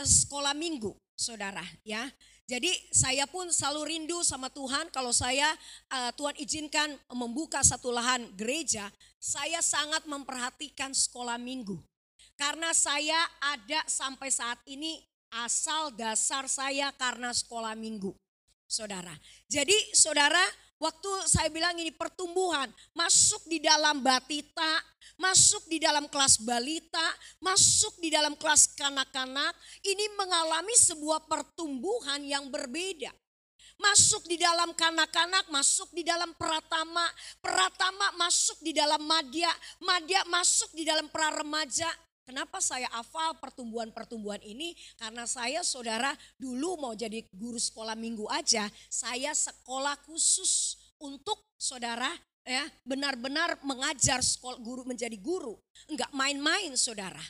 eh, 0.00 0.08
sekolah 0.08 0.56
minggu, 0.56 0.96
saudara. 1.12 1.60
Ya, 1.84 2.08
jadi 2.48 2.72
saya 2.94 3.28
pun 3.28 3.52
selalu 3.52 3.92
rindu 3.92 4.24
sama 4.24 4.46
Tuhan 4.48 4.86
kalau 4.94 5.10
saya 5.10 5.50
uh, 5.90 6.14
Tuhan 6.14 6.38
izinkan 6.38 6.94
membuka 7.10 7.58
satu 7.66 7.90
lahan 7.90 8.22
gereja, 8.38 8.86
saya 9.18 9.58
sangat 9.58 10.06
memperhatikan 10.06 10.94
sekolah 10.94 11.42
minggu. 11.42 11.74
Karena 12.38 12.70
saya 12.70 13.18
ada 13.42 13.82
sampai 13.90 14.30
saat 14.30 14.62
ini 14.70 15.02
asal 15.42 15.90
dasar 15.98 16.46
saya 16.46 16.94
karena 16.94 17.34
sekolah 17.34 17.74
minggu. 17.74 18.14
Saudara. 18.66 19.14
Jadi 19.46 19.74
saudara 19.94 20.42
waktu 20.76 21.10
saya 21.30 21.48
bilang 21.48 21.78
ini 21.78 21.94
pertumbuhan 21.94 22.66
masuk 22.92 23.46
di 23.46 23.62
dalam 23.62 24.02
batita, 24.02 24.82
masuk 25.16 25.70
di 25.70 25.78
dalam 25.78 26.10
kelas 26.10 26.42
balita, 26.42 27.06
masuk 27.38 27.96
di 28.02 28.10
dalam 28.10 28.34
kelas 28.34 28.74
kanak-kanak, 28.74 29.54
ini 29.86 30.04
mengalami 30.18 30.74
sebuah 30.74 31.24
pertumbuhan 31.30 32.20
yang 32.26 32.50
berbeda. 32.50 33.14
Masuk 33.76 34.24
di 34.24 34.40
dalam 34.40 34.72
kanak-kanak, 34.72 35.52
masuk 35.52 35.92
di 35.92 36.00
dalam 36.00 36.32
pratama, 36.40 37.04
pratama 37.44 38.08
masuk 38.16 38.56
di 38.64 38.72
dalam 38.72 39.04
madya, 39.04 39.52
madya 39.84 40.24
masuk 40.32 40.72
di 40.72 40.80
dalam 40.88 41.12
praremaja, 41.12 41.84
Kenapa 42.26 42.58
saya 42.58 42.90
hafal 42.90 43.38
pertumbuhan-pertumbuhan 43.38 44.42
ini? 44.42 44.74
Karena 44.98 45.30
saya 45.30 45.62
saudara 45.62 46.10
dulu 46.34 46.74
mau 46.74 46.90
jadi 46.90 47.22
guru 47.30 47.54
sekolah 47.54 47.94
minggu 47.94 48.26
aja, 48.26 48.66
saya 48.90 49.30
sekolah 49.30 49.94
khusus 50.02 50.74
untuk 50.98 51.38
saudara 51.54 52.10
ya 52.42 52.66
benar-benar 52.82 53.62
mengajar 53.62 54.18
sekolah 54.26 54.58
guru 54.58 54.82
menjadi 54.82 55.14
guru, 55.22 55.54
enggak 55.86 56.10
main-main 56.10 56.74
saudara. 56.74 57.22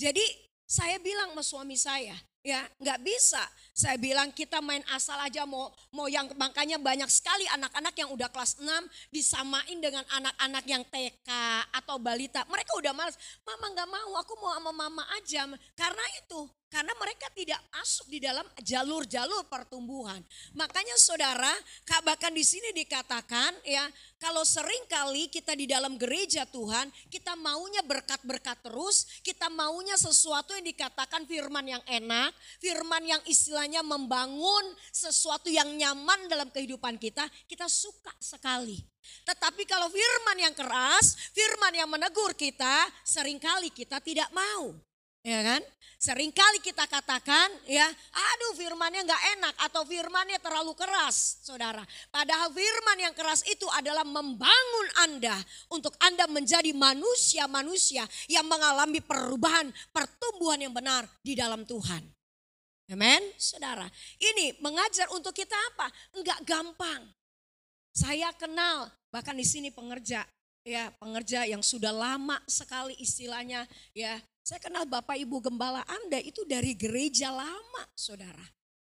Jadi 0.00 0.24
saya 0.64 0.96
bilang 0.96 1.36
sama 1.36 1.44
suami 1.44 1.76
saya, 1.76 2.16
ya 2.42 2.62
nggak 2.78 3.00
bisa. 3.02 3.42
Saya 3.74 3.94
bilang 3.94 4.34
kita 4.34 4.58
main 4.58 4.82
asal 4.90 5.14
aja 5.22 5.46
mau 5.46 5.70
mau 5.94 6.10
yang 6.10 6.26
makanya 6.34 6.82
banyak 6.82 7.06
sekali 7.06 7.46
anak-anak 7.54 7.94
yang 7.94 8.10
udah 8.10 8.26
kelas 8.30 8.58
6 8.58 8.66
disamain 9.14 9.78
dengan 9.78 10.02
anak-anak 10.10 10.64
yang 10.66 10.82
TK 10.86 11.30
atau 11.70 11.96
balita. 12.02 12.42
Mereka 12.50 12.74
udah 12.78 12.90
males, 12.94 13.14
mama 13.46 13.70
nggak 13.70 13.88
mau, 13.90 14.10
aku 14.18 14.34
mau 14.42 14.50
sama 14.54 14.72
mama 14.74 15.04
aja. 15.14 15.46
Karena 15.78 16.04
itu 16.18 16.40
karena 16.68 16.92
mereka 17.00 17.32
tidak 17.32 17.60
masuk 17.72 18.06
di 18.12 18.20
dalam 18.20 18.44
jalur-jalur 18.60 19.48
pertumbuhan. 19.48 20.20
Makanya 20.52 20.96
saudara, 21.00 21.50
bahkan 22.04 22.28
di 22.32 22.44
sini 22.44 22.76
dikatakan 22.76 23.56
ya, 23.64 23.88
kalau 24.20 24.44
sering 24.44 24.84
kali 24.84 25.32
kita 25.32 25.56
di 25.56 25.64
dalam 25.64 25.96
gereja 25.96 26.44
Tuhan, 26.44 26.92
kita 27.08 27.32
maunya 27.40 27.80
berkat-berkat 27.80 28.60
terus, 28.60 29.08
kita 29.24 29.48
maunya 29.48 29.96
sesuatu 29.96 30.52
yang 30.52 30.68
dikatakan 30.68 31.24
firman 31.24 31.64
yang 31.64 31.84
enak, 31.88 32.36
firman 32.60 33.00
yang 33.04 33.22
istilahnya 33.24 33.80
membangun 33.80 34.64
sesuatu 34.92 35.48
yang 35.48 35.72
nyaman 35.72 36.28
dalam 36.28 36.52
kehidupan 36.52 37.00
kita, 37.00 37.24
kita 37.48 37.64
suka 37.64 38.12
sekali. 38.20 38.84
Tetapi 39.24 39.64
kalau 39.64 39.88
firman 39.88 40.36
yang 40.36 40.52
keras, 40.52 41.16
firman 41.32 41.72
yang 41.72 41.88
menegur 41.88 42.36
kita, 42.36 42.84
sering 43.08 43.40
kali 43.40 43.72
kita 43.72 44.04
tidak 44.04 44.28
mau. 44.36 44.76
Ya 45.24 45.40
kan? 45.44 45.62
Seringkali 45.98 46.62
kita 46.62 46.86
katakan 46.86 47.50
ya, 47.66 47.82
aduh 48.14 48.54
firmannya 48.54 49.02
nggak 49.02 49.24
enak 49.34 49.54
atau 49.66 49.82
firmannya 49.82 50.38
terlalu 50.38 50.70
keras, 50.78 51.42
saudara. 51.42 51.82
Padahal 52.14 52.54
firman 52.54 53.02
yang 53.02 53.14
keras 53.18 53.42
itu 53.50 53.66
adalah 53.74 54.06
membangun 54.06 54.88
Anda 55.02 55.34
untuk 55.66 55.98
Anda 55.98 56.30
menjadi 56.30 56.70
manusia-manusia 56.70 58.06
yang 58.30 58.46
mengalami 58.46 59.02
perubahan, 59.02 59.74
pertumbuhan 59.90 60.62
yang 60.62 60.70
benar 60.70 61.02
di 61.18 61.34
dalam 61.34 61.66
Tuhan. 61.66 62.06
Amen, 62.94 63.34
saudara. 63.34 63.90
Ini 64.22 64.62
mengajar 64.62 65.10
untuk 65.10 65.34
kita 65.34 65.58
apa? 65.74 65.90
Enggak 66.14 66.46
gampang. 66.46 67.10
Saya 67.90 68.30
kenal 68.38 68.86
bahkan 69.10 69.34
di 69.34 69.42
sini 69.42 69.74
pengerja 69.74 70.22
ya 70.68 70.92
pengerja 71.00 71.48
yang 71.48 71.64
sudah 71.64 71.90
lama 71.96 72.36
sekali 72.44 72.92
istilahnya 73.00 73.64
ya 73.96 74.20
saya 74.48 74.64
kenal 74.64 74.88
Bapak 74.88 75.20
Ibu 75.20 75.44
Gembala 75.44 75.84
Anda 75.84 76.24
itu 76.24 76.40
dari 76.48 76.72
gereja 76.72 77.28
lama, 77.28 77.84
saudara. 77.92 78.48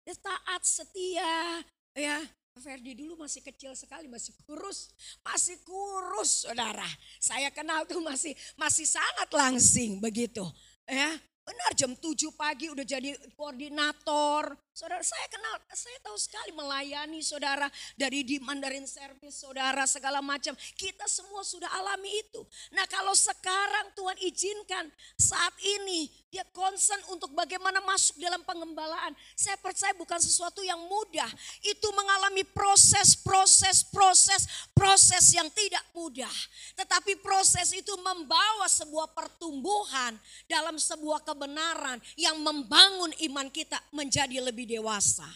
Dia 0.06 0.14
taat, 0.14 0.62
setia, 0.62 1.66
ya. 1.90 2.22
Ferdi 2.54 2.94
dulu 2.94 3.18
masih 3.18 3.42
kecil 3.42 3.74
sekali, 3.74 4.06
masih 4.06 4.30
kurus, 4.46 4.94
masih 5.26 5.58
kurus, 5.66 6.46
saudara. 6.46 6.86
Saya 7.18 7.50
kenal 7.50 7.82
tuh 7.82 7.98
masih 7.98 8.30
masih 8.54 8.86
sangat 8.86 9.26
langsing 9.34 9.98
begitu, 9.98 10.46
ya. 10.86 11.18
Benar 11.42 11.74
jam 11.74 11.98
7 11.98 12.30
pagi 12.38 12.70
udah 12.70 12.86
jadi 12.86 13.18
koordinator. 13.34 14.54
Saudara 14.70 15.02
saya 15.02 15.26
kenal, 15.26 15.54
saya 15.74 15.98
tahu 15.98 16.14
sekali 16.14 16.54
melayani 16.54 17.20
saudara 17.26 17.66
dari 17.98 18.22
di 18.22 18.38
Mandarin 18.38 18.86
Service 18.86 19.42
saudara 19.42 19.82
segala 19.84 20.22
macam. 20.22 20.54
Kita 20.78 21.10
semua 21.10 21.42
sudah 21.42 21.66
alami 21.74 22.08
itu. 22.22 22.40
Nah 22.70 22.86
kalau 22.86 23.10
sekarang 23.12 23.90
Tuhan 23.98 24.18
izinkan 24.30 24.86
saat 25.18 25.52
ini 25.60 26.06
dia 26.30 26.46
concern 26.54 27.02
untuk 27.10 27.34
bagaimana 27.34 27.82
masuk 27.82 28.14
dalam 28.22 28.38
pengembalaan. 28.46 29.10
Saya 29.34 29.58
percaya 29.58 29.90
bukan 29.98 30.22
sesuatu 30.22 30.62
yang 30.62 30.78
mudah. 30.86 31.26
Itu 31.66 31.90
mengalami 31.90 32.46
proses, 32.46 33.18
proses, 33.18 33.82
proses, 33.82 34.46
proses 34.70 35.34
yang 35.34 35.50
tidak 35.50 35.82
mudah. 35.90 36.30
Tetapi 36.78 37.18
proses 37.18 37.74
itu 37.74 37.90
membawa 37.98 38.70
sebuah 38.70 39.10
pertumbuhan 39.10 40.14
dalam 40.46 40.78
sebuah 40.78 41.26
kebenaran 41.26 41.98
yang 42.14 42.38
membangun 42.38 43.10
iman 43.26 43.50
kita 43.50 43.82
menjadi 43.90 44.38
lebih 44.38 44.59
dewasa. 44.66 45.28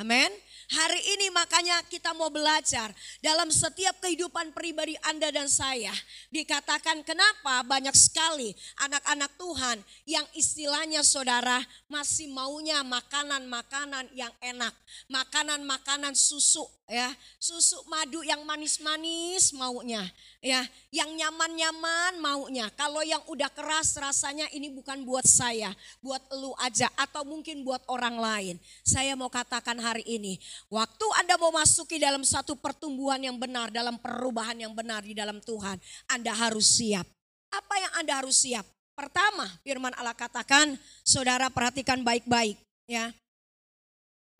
Amin. 0.00 0.32
Hari 0.70 1.02
ini 1.18 1.34
makanya 1.34 1.82
kita 1.90 2.14
mau 2.14 2.30
belajar 2.30 2.94
dalam 3.20 3.50
setiap 3.50 3.98
kehidupan 4.00 4.54
pribadi 4.54 4.94
Anda 5.02 5.28
dan 5.34 5.50
saya. 5.50 5.90
Dikatakan 6.30 7.02
kenapa 7.02 7.66
banyak 7.66 7.92
sekali 7.92 8.54
anak-anak 8.86 9.34
Tuhan 9.34 9.82
yang 10.06 10.24
istilahnya 10.32 11.02
saudara 11.02 11.60
masih 11.90 12.30
maunya 12.30 12.80
makanan-makanan 12.86 14.14
yang 14.14 14.30
enak. 14.40 14.72
Makanan-makanan 15.10 16.14
susu 16.14 16.64
ya. 16.90 17.14
Susu 17.38 17.78
madu 17.86 18.20
yang 18.26 18.42
manis-manis 18.42 19.54
maunya. 19.54 20.02
Ya, 20.42 20.66
yang 20.90 21.08
nyaman-nyaman 21.14 22.18
maunya. 22.18 22.66
Kalau 22.74 23.00
yang 23.06 23.22
udah 23.30 23.46
keras 23.52 23.94
rasanya 23.94 24.50
ini 24.50 24.72
bukan 24.72 25.06
buat 25.06 25.24
saya, 25.24 25.70
buat 26.02 26.20
lu 26.34 26.50
aja 26.58 26.90
atau 26.98 27.22
mungkin 27.22 27.62
buat 27.62 27.84
orang 27.86 28.18
lain. 28.18 28.56
Saya 28.82 29.14
mau 29.14 29.30
katakan 29.30 29.78
hari 29.78 30.02
ini. 30.08 30.42
Waktu 30.72 31.06
Anda 31.22 31.38
mau 31.38 31.54
masuki 31.54 32.02
dalam 32.02 32.26
satu 32.26 32.58
pertumbuhan 32.58 33.22
yang 33.22 33.38
benar, 33.38 33.70
dalam 33.70 34.00
perubahan 34.00 34.58
yang 34.58 34.74
benar 34.74 35.06
di 35.06 35.14
dalam 35.14 35.38
Tuhan, 35.38 35.78
Anda 36.10 36.34
harus 36.34 36.80
siap. 36.80 37.06
Apa 37.52 37.74
yang 37.78 37.92
Anda 38.00 38.12
harus 38.24 38.42
siap? 38.42 38.66
Pertama, 38.96 39.48
firman 39.64 39.92
Allah 39.96 40.16
katakan, 40.16 40.76
saudara 41.04 41.48
perhatikan 41.48 42.00
baik-baik 42.00 42.56
ya. 42.88 43.12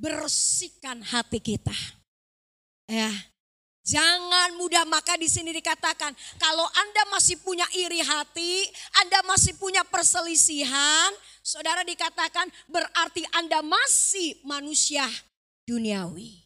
Bersihkan 0.01 1.05
hati 1.05 1.45
kita. 1.45 2.00
Ya, 2.91 3.11
Jangan 3.91 4.61
mudah 4.61 4.85
maka 4.85 5.17
di 5.17 5.25
sini 5.25 5.57
dikatakan 5.57 6.13
kalau 6.37 6.69
Anda 6.69 7.03
masih 7.17 7.41
punya 7.41 7.65
iri 7.73 8.05
hati, 8.05 8.69
Anda 9.01 9.25
masih 9.25 9.57
punya 9.57 9.81
perselisihan, 9.89 11.11
saudara 11.41 11.81
dikatakan 11.81 12.47
berarti 12.69 13.25
Anda 13.33 13.65
masih 13.65 14.37
manusia 14.45 15.09
duniawi. 15.65 16.45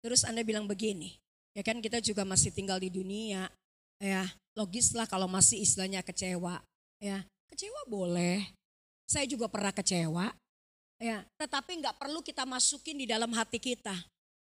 Terus 0.00 0.24
Anda 0.24 0.40
bilang 0.40 0.64
begini, 0.64 1.20
ya 1.52 1.60
kan 1.60 1.84
kita 1.84 2.00
juga 2.00 2.24
masih 2.24 2.48
tinggal 2.48 2.80
di 2.80 2.88
dunia, 2.88 3.52
ya 4.00 4.24
logis 4.56 4.96
lah 4.96 5.04
kalau 5.04 5.28
masih 5.28 5.60
istilahnya 5.60 6.00
kecewa, 6.00 6.64
ya 6.98 7.22
kecewa 7.52 7.84
boleh. 7.86 8.40
Saya 9.04 9.28
juga 9.28 9.52
pernah 9.52 9.70
kecewa, 9.70 10.32
ya 10.96 11.28
tetapi 11.36 11.76
nggak 11.84 12.00
perlu 12.00 12.24
kita 12.24 12.48
masukin 12.48 12.96
di 12.98 13.04
dalam 13.04 13.30
hati 13.36 13.60
kita. 13.60 13.94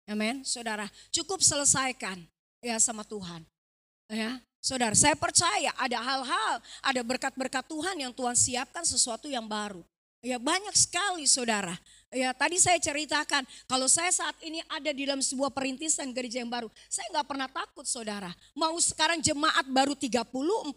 Amin, 0.05 0.45
saudara. 0.45 0.89
Cukup 1.09 1.41
selesaikan. 1.41 2.21
ya 2.65 2.81
sama 2.81 3.05
Tuhan. 3.05 3.45
Ya, 4.09 4.41
saudara, 4.57 4.97
saya 4.97 5.13
percaya 5.13 5.69
ada 5.77 6.01
hal-hal, 6.01 6.57
ada 6.81 7.01
berkat-berkat 7.05 7.65
Tuhan 7.69 7.97
yang 8.01 8.13
Tuhan 8.13 8.33
siapkan 8.33 8.85
sesuatu 8.89 9.29
yang 9.29 9.45
baru. 9.45 9.85
Ya 10.25 10.41
banyak 10.41 10.73
sekali 10.73 11.29
saudara. 11.29 11.77
Ya 12.09 12.33
tadi 12.33 12.57
saya 12.57 12.81
ceritakan 12.81 13.45
kalau 13.69 13.85
saya 13.85 14.09
saat 14.09 14.33
ini 14.41 14.65
ada 14.73 14.89
di 14.97 15.05
dalam 15.05 15.21
sebuah 15.21 15.53
perintisan 15.53 16.09
gereja 16.17 16.41
yang 16.41 16.49
baru. 16.49 16.73
Saya 16.89 17.13
nggak 17.13 17.29
pernah 17.29 17.49
takut 17.53 17.85
saudara. 17.85 18.33
Mau 18.57 18.73
sekarang 18.81 19.21
jemaat 19.21 19.69
baru 19.69 19.93
30, 19.93 20.25
40 20.25 20.73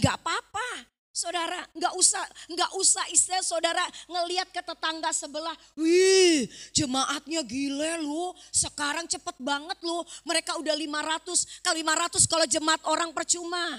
nggak 0.00 0.16
apa-apa. 0.16 0.91
Saudara, 1.12 1.60
nggak 1.76 1.92
usah 1.92 2.24
nggak 2.48 2.72
usah 2.80 3.04
istilah 3.12 3.44
saudara 3.44 3.84
ngelihat 4.08 4.48
ke 4.48 4.64
tetangga 4.64 5.12
sebelah. 5.12 5.52
Wih, 5.76 6.48
jemaatnya 6.72 7.44
gile 7.44 8.00
loh. 8.00 8.32
Sekarang 8.48 9.04
cepet 9.04 9.36
banget 9.36 9.76
loh. 9.84 10.08
Mereka 10.24 10.56
udah 10.56 10.72
500 10.72 11.60
kali 11.60 11.84
500 11.84 12.32
kalau 12.32 12.46
jemaat 12.48 12.80
orang 12.88 13.12
percuma. 13.12 13.76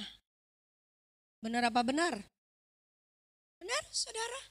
Benar 1.42 1.74
apa 1.74 1.82
benar? 1.82 2.14
Benar, 3.58 3.84
saudara? 3.90 4.42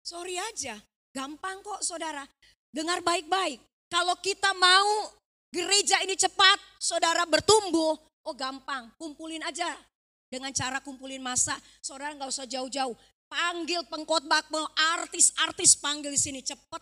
Sorry 0.00 0.40
aja, 0.40 0.80
gampang 1.12 1.60
kok 1.60 1.84
saudara. 1.84 2.24
Dengar 2.72 3.04
baik-baik. 3.04 3.60
Kalau 3.92 4.16
kita 4.24 4.56
mau 4.56 5.12
gereja 5.52 6.00
ini 6.00 6.16
cepat, 6.16 6.56
saudara 6.80 7.28
bertumbuh, 7.28 8.00
oh 8.00 8.32
gampang, 8.32 8.88
kumpulin 8.96 9.44
aja 9.44 9.91
dengan 10.32 10.48
cara 10.56 10.80
kumpulin 10.80 11.20
masa, 11.20 11.52
saudara 11.84 12.16
nggak 12.16 12.32
usah 12.32 12.48
jauh-jauh. 12.48 12.96
Panggil 13.28 13.84
pengkhotbah, 13.84 14.40
artis-artis 14.96 15.76
panggil 15.76 16.08
di 16.08 16.20
sini 16.20 16.40
cepet. 16.40 16.80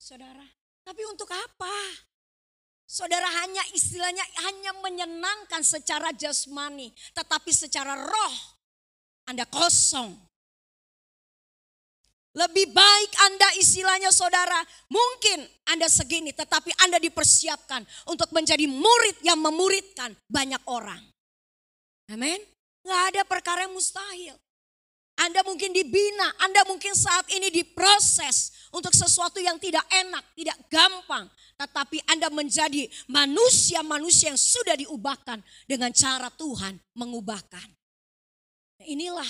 Saudara, 0.00 0.44
tapi 0.80 1.04
untuk 1.04 1.28
apa? 1.28 1.76
Saudara 2.88 3.24
hanya 3.44 3.60
istilahnya 3.76 4.24
hanya 4.48 4.72
menyenangkan 4.80 5.60
secara 5.60 6.12
jasmani, 6.16 6.92
tetapi 7.12 7.52
secara 7.52 7.96
roh 7.96 8.36
Anda 9.28 9.44
kosong. 9.48 10.12
Lebih 12.32 12.72
baik 12.72 13.12
Anda 13.28 13.48
istilahnya 13.60 14.08
saudara, 14.08 14.56
mungkin 14.88 15.44
Anda 15.68 15.88
segini 15.92 16.32
tetapi 16.32 16.72
Anda 16.84 16.96
dipersiapkan 16.96 17.84
untuk 18.08 18.32
menjadi 18.32 18.64
murid 18.64 19.20
yang 19.20 19.40
memuridkan 19.40 20.16
banyak 20.28 20.60
orang. 20.68 21.11
Amin. 22.12 22.36
Gak 22.84 23.02
ada 23.16 23.22
perkara 23.24 23.64
yang 23.64 23.72
mustahil. 23.72 24.36
Anda 25.16 25.44
mungkin 25.44 25.72
dibina, 25.72 26.28
Anda 26.40 26.64
mungkin 26.68 26.92
saat 26.96 27.28
ini 27.32 27.52
diproses 27.52 28.68
untuk 28.72 28.92
sesuatu 28.92 29.40
yang 29.40 29.56
tidak 29.60 29.84
enak, 29.88 30.24
tidak 30.36 30.58
gampang. 30.68 31.28
Tetapi 31.56 32.04
Anda 32.08 32.28
menjadi 32.32 32.88
manusia-manusia 33.08 34.32
yang 34.32 34.40
sudah 34.40 34.76
diubahkan 34.76 35.40
dengan 35.68 35.92
cara 35.92 36.28
Tuhan 36.32 36.80
mengubahkan. 36.96 37.68
Inilah 38.82 39.28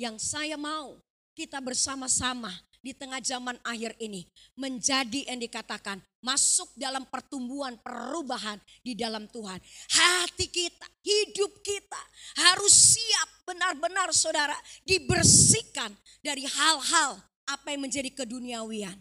yang 0.00 0.16
saya 0.16 0.56
mau 0.56 0.96
kita 1.36 1.60
bersama-sama 1.60 2.50
di 2.84 2.92
tengah 2.92 3.16
zaman 3.24 3.56
akhir 3.64 3.96
ini 3.96 4.28
menjadi 4.60 5.32
yang 5.32 5.40
dikatakan 5.40 6.04
masuk 6.20 6.68
dalam 6.76 7.08
pertumbuhan 7.08 7.80
perubahan 7.80 8.60
di 8.84 8.92
dalam 8.92 9.24
Tuhan. 9.32 9.56
Hati 9.88 10.52
kita, 10.52 10.84
hidup 11.00 11.64
kita 11.64 12.02
harus 12.44 12.92
siap 12.92 13.28
benar-benar 13.48 14.12
saudara 14.12 14.52
dibersihkan 14.84 15.96
dari 16.20 16.44
hal-hal 16.44 17.24
apa 17.48 17.72
yang 17.72 17.88
menjadi 17.88 18.12
keduniawian. 18.12 19.00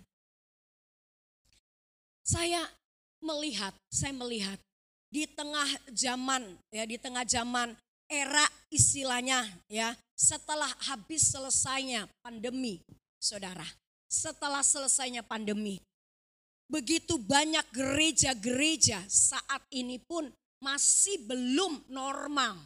Saya 2.23 2.63
melihat, 3.19 3.75
saya 3.91 4.15
melihat 4.15 4.55
di 5.11 5.27
tengah 5.27 5.67
zaman 5.91 6.55
ya 6.71 6.87
di 6.87 6.97
tengah 6.97 7.21
zaman 7.27 7.75
era 8.09 8.47
istilahnya 8.73 9.45
ya 9.69 9.93
setelah 10.17 10.71
habis 10.89 11.29
selesainya 11.29 12.09
pandemi 12.25 12.81
saudara. 13.23 13.63
Setelah 14.11 14.59
selesainya 14.59 15.23
pandemi, 15.23 15.79
begitu 16.67 17.15
banyak 17.15 17.63
gereja-gereja 17.71 18.99
saat 19.07 19.63
ini 19.71 19.97
pun 20.03 20.27
masih 20.59 21.23
belum 21.23 21.87
normal. 21.87 22.59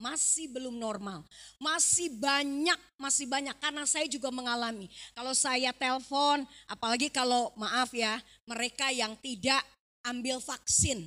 Masih 0.00 0.48
belum 0.48 0.80
normal. 0.80 1.28
Masih 1.60 2.08
banyak, 2.16 2.76
masih 2.96 3.28
banyak. 3.28 3.52
Karena 3.60 3.84
saya 3.84 4.08
juga 4.08 4.32
mengalami. 4.32 4.88
Kalau 5.12 5.36
saya 5.36 5.76
telepon, 5.76 6.48
apalagi 6.64 7.12
kalau 7.12 7.52
maaf 7.52 7.92
ya, 7.92 8.16
mereka 8.48 8.88
yang 8.88 9.12
tidak 9.20 9.60
ambil 10.00 10.40
vaksin 10.40 11.04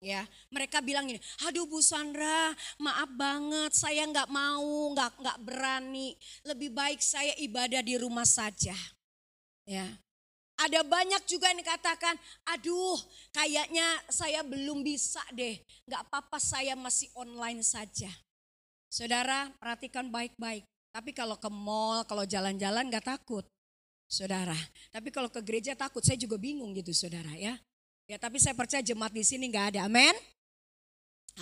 ya 0.00 0.28
mereka 0.52 0.84
bilang 0.84 1.08
ini 1.08 1.16
aduh 1.48 1.64
Bu 1.64 1.80
Sandra 1.80 2.52
maaf 2.76 3.08
banget 3.16 3.72
saya 3.72 4.04
nggak 4.04 4.28
mau 4.28 4.92
nggak 4.92 5.10
nggak 5.20 5.38
berani. 5.44 6.16
Lebih 6.44 6.70
baik 6.72 7.00
saya 7.00 7.32
ibadah 7.40 7.80
di 7.84 7.94
rumah 8.00 8.26
saja. 8.26 8.74
Ya. 9.66 9.86
Ada 10.56 10.80
banyak 10.80 11.28
juga 11.28 11.52
yang 11.52 11.60
dikatakan 11.60 12.16
aduh 12.48 12.96
kayaknya 13.28 13.84
saya 14.08 14.40
belum 14.40 14.80
bisa 14.80 15.20
deh 15.36 15.60
nggak 15.84 16.08
apa-apa 16.08 16.40
saya 16.40 16.72
masih 16.72 17.12
online 17.12 17.60
saja. 17.60 18.08
Saudara 18.88 19.52
perhatikan 19.60 20.08
baik-baik. 20.08 20.64
Tapi 20.96 21.12
kalau 21.12 21.36
ke 21.36 21.52
mall 21.52 22.08
kalau 22.08 22.24
jalan-jalan 22.24 22.88
nggak 22.88 23.04
takut 23.04 23.44
saudara. 24.08 24.56
Tapi 24.88 25.12
kalau 25.12 25.28
ke 25.28 25.44
gereja 25.44 25.76
takut 25.76 26.00
saya 26.00 26.16
juga 26.16 26.40
bingung 26.40 26.72
gitu 26.72 26.96
saudara 26.96 27.36
ya 27.36 27.52
Ya 28.06 28.22
tapi 28.22 28.38
saya 28.38 28.54
percaya 28.54 28.82
jemaat 28.86 29.10
di 29.10 29.26
sini 29.26 29.50
nggak 29.50 29.74
ada, 29.74 29.90
amin. 29.90 30.14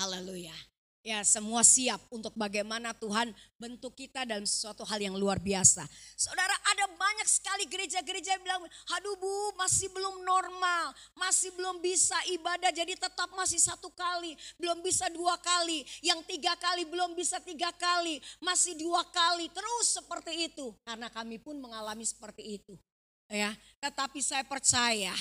Haleluya. 0.00 0.56
Ya 1.04 1.20
semua 1.20 1.60
siap 1.60 2.00
untuk 2.08 2.32
bagaimana 2.32 2.96
Tuhan 2.96 3.28
bentuk 3.60 3.92
kita 3.92 4.24
dalam 4.24 4.48
sesuatu 4.48 4.88
hal 4.88 4.96
yang 4.96 5.12
luar 5.12 5.36
biasa. 5.36 5.84
Saudara 6.16 6.56
ada 6.64 6.88
banyak 6.96 7.28
sekali 7.28 7.68
gereja-gereja 7.68 8.40
yang 8.40 8.40
bilang, 8.40 8.64
aduh 8.96 9.12
bu 9.20 9.52
masih 9.60 9.92
belum 9.92 10.24
normal, 10.24 10.96
masih 11.12 11.52
belum 11.52 11.84
bisa 11.84 12.16
ibadah 12.32 12.72
jadi 12.72 12.96
tetap 12.96 13.28
masih 13.36 13.60
satu 13.60 13.92
kali, 13.92 14.32
belum 14.56 14.80
bisa 14.80 15.12
dua 15.12 15.36
kali, 15.44 15.84
yang 16.00 16.24
tiga 16.24 16.56
kali 16.56 16.88
belum 16.88 17.12
bisa 17.12 17.36
tiga 17.44 17.68
kali, 17.76 18.24
masih 18.40 18.72
dua 18.80 19.04
kali, 19.12 19.52
terus 19.52 20.00
seperti 20.00 20.48
itu. 20.48 20.72
Karena 20.88 21.12
kami 21.12 21.36
pun 21.36 21.60
mengalami 21.60 22.08
seperti 22.08 22.64
itu. 22.64 22.80
Ya, 23.28 23.52
tetapi 23.84 24.24
saya 24.24 24.48
percaya 24.48 25.12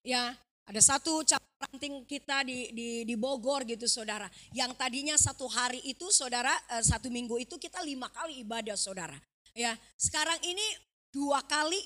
ya 0.00 0.32
ada 0.66 0.82
satu 0.82 1.22
ranting 1.62 2.02
kita 2.04 2.42
di, 2.42 2.74
di, 2.74 2.88
di 3.06 3.14
Bogor 3.14 3.62
gitu 3.62 3.86
saudara. 3.86 4.26
Yang 4.50 4.74
tadinya 4.74 5.14
satu 5.14 5.46
hari 5.46 5.78
itu 5.86 6.10
saudara, 6.10 6.52
eh, 6.74 6.82
satu 6.82 7.06
minggu 7.06 7.38
itu 7.38 7.54
kita 7.54 7.80
lima 7.86 8.10
kali 8.10 8.42
ibadah 8.42 8.74
saudara. 8.74 9.14
Ya, 9.56 9.78
sekarang 9.96 10.36
ini 10.42 10.66
dua 11.14 11.40
kali 11.46 11.78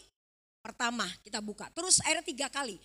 pertama 0.65 1.07
kita 1.21 1.39
buka. 1.45 1.69
Terus 1.77 2.01
akhirnya 2.01 2.25
tiga 2.25 2.49
kali. 2.49 2.81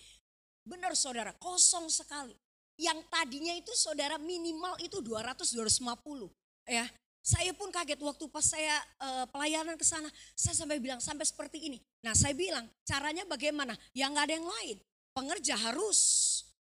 Benar 0.62 0.92
saudara, 0.94 1.32
kosong 1.40 1.88
sekali. 1.88 2.36
Yang 2.76 3.08
tadinya 3.08 3.56
itu 3.56 3.72
saudara 3.72 4.20
minimal 4.20 4.76
itu 4.84 5.00
200-250. 5.00 6.28
Ya, 6.68 6.84
saya 7.24 7.56
pun 7.56 7.72
kaget 7.72 7.96
waktu 8.04 8.28
pas 8.28 8.44
saya 8.44 8.76
uh, 9.00 9.24
pelayanan 9.32 9.80
ke 9.80 9.86
sana, 9.86 10.12
saya 10.36 10.52
sampai 10.52 10.76
bilang 10.76 11.00
sampai 11.00 11.24
seperti 11.24 11.72
ini. 11.72 11.78
Nah 12.04 12.12
saya 12.12 12.36
bilang 12.36 12.68
caranya 12.84 13.24
bagaimana? 13.24 13.72
Ya 13.96 14.12
nggak 14.12 14.28
ada 14.28 14.34
yang 14.36 14.44
lain 14.44 14.76
pengerja 15.16 15.56
harus 15.56 15.98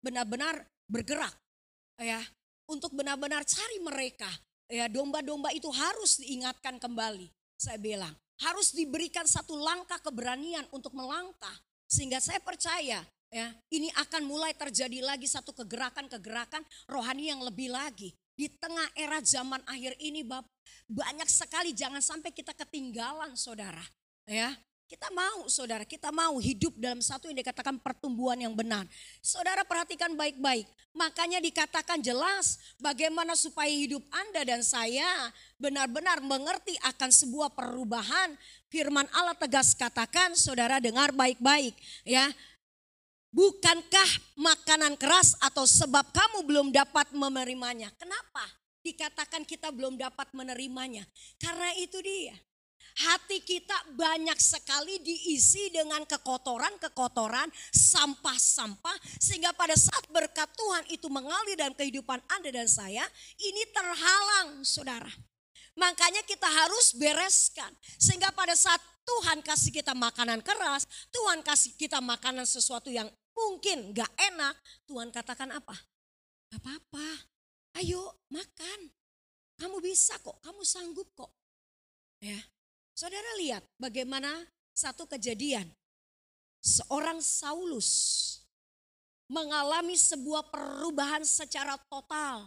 benar-benar 0.04 0.68
bergerak 0.84 1.32
ya 1.96 2.20
untuk 2.68 2.92
benar-benar 2.92 3.48
cari 3.48 3.80
mereka 3.80 4.28
ya 4.68 4.92
domba-domba 4.92 5.48
itu 5.56 5.72
harus 5.72 6.20
diingatkan 6.20 6.76
kembali 6.76 7.32
saya 7.62 7.78
bilang. 7.78 8.12
Harus 8.42 8.74
diberikan 8.74 9.22
satu 9.22 9.54
langkah 9.54 10.02
keberanian 10.02 10.66
untuk 10.74 10.90
melangkah 10.98 11.54
sehingga 11.86 12.18
saya 12.18 12.42
percaya 12.42 13.06
ya 13.30 13.48
ini 13.70 13.86
akan 13.94 14.26
mulai 14.26 14.50
terjadi 14.50 14.98
lagi 14.98 15.30
satu 15.30 15.54
kegerakan-kegerakan 15.54 16.66
rohani 16.90 17.30
yang 17.30 17.38
lebih 17.46 17.70
lagi. 17.70 18.10
Di 18.34 18.50
tengah 18.50 18.88
era 18.98 19.22
zaman 19.22 19.62
akhir 19.68 19.94
ini 20.02 20.26
Bapak 20.26 20.50
banyak 20.90 21.28
sekali 21.30 21.70
jangan 21.70 22.02
sampai 22.02 22.34
kita 22.34 22.50
ketinggalan 22.56 23.36
saudara 23.38 23.84
ya 24.26 24.50
kita 24.92 25.08
mau 25.08 25.48
saudara, 25.48 25.88
kita 25.88 26.12
mau 26.12 26.36
hidup 26.36 26.76
dalam 26.76 27.00
satu 27.00 27.32
yang 27.32 27.40
dikatakan 27.40 27.80
pertumbuhan 27.80 28.36
yang 28.36 28.52
benar. 28.52 28.84
Saudara 29.24 29.64
perhatikan 29.64 30.12
baik-baik. 30.12 30.68
Makanya 30.92 31.40
dikatakan 31.40 32.04
jelas 32.04 32.60
bagaimana 32.76 33.32
supaya 33.32 33.72
hidup 33.72 34.04
Anda 34.12 34.44
dan 34.44 34.60
saya 34.60 35.32
benar-benar 35.56 36.20
mengerti 36.20 36.76
akan 36.84 37.08
sebuah 37.08 37.56
perubahan. 37.56 38.36
Firman 38.68 39.08
Allah 39.16 39.32
tegas 39.32 39.72
katakan, 39.72 40.36
saudara 40.36 40.76
dengar 40.76 41.08
baik-baik 41.16 41.72
ya. 42.04 42.28
Bukankah 43.32 44.36
makanan 44.36 45.00
keras 45.00 45.40
atau 45.40 45.64
sebab 45.64 46.04
kamu 46.12 46.44
belum 46.44 46.68
dapat 46.68 47.16
menerimanya? 47.16 47.88
Kenapa? 47.96 48.44
Dikatakan 48.84 49.48
kita 49.48 49.72
belum 49.72 49.96
dapat 49.96 50.28
menerimanya. 50.36 51.08
Karena 51.40 51.72
itu 51.80 51.96
dia 52.04 52.36
hati 52.92 53.40
kita 53.40 53.74
banyak 53.96 54.36
sekali 54.36 55.00
diisi 55.00 55.72
dengan 55.72 56.04
kekotoran-kekotoran, 56.04 57.48
sampah-sampah. 57.72 58.96
Sehingga 59.20 59.52
pada 59.56 59.76
saat 59.78 60.08
berkat 60.12 60.48
Tuhan 60.52 60.84
itu 60.92 61.06
mengalir 61.08 61.56
dalam 61.56 61.72
kehidupan 61.72 62.20
Anda 62.28 62.50
dan 62.52 62.68
saya, 62.68 63.04
ini 63.40 63.62
terhalang 63.72 64.60
saudara. 64.62 65.10
Makanya 65.72 66.20
kita 66.28 66.44
harus 66.44 66.92
bereskan. 66.92 67.72
Sehingga 67.96 68.28
pada 68.36 68.52
saat 68.52 68.80
Tuhan 69.02 69.40
kasih 69.40 69.72
kita 69.72 69.96
makanan 69.96 70.44
keras, 70.44 70.84
Tuhan 71.10 71.40
kasih 71.42 71.74
kita 71.74 71.98
makanan 71.98 72.44
sesuatu 72.44 72.92
yang 72.92 73.08
mungkin 73.32 73.96
gak 73.96 74.12
enak. 74.20 74.54
Tuhan 74.86 75.08
katakan 75.10 75.50
apa? 75.50 75.74
Gak 76.52 76.60
apa-apa, 76.60 77.08
ayo 77.80 78.20
makan. 78.28 78.92
Kamu 79.56 79.80
bisa 79.80 80.18
kok, 80.20 80.36
kamu 80.44 80.62
sanggup 80.66 81.08
kok. 81.16 81.32
Ya, 82.22 82.38
Saudara 82.92 83.30
lihat 83.40 83.64
bagaimana 83.80 84.28
satu 84.76 85.08
kejadian. 85.08 85.68
Seorang 86.62 87.18
Saulus 87.18 87.90
mengalami 89.26 89.96
sebuah 89.98 90.46
perubahan 90.52 91.24
secara 91.26 91.74
total. 91.90 92.46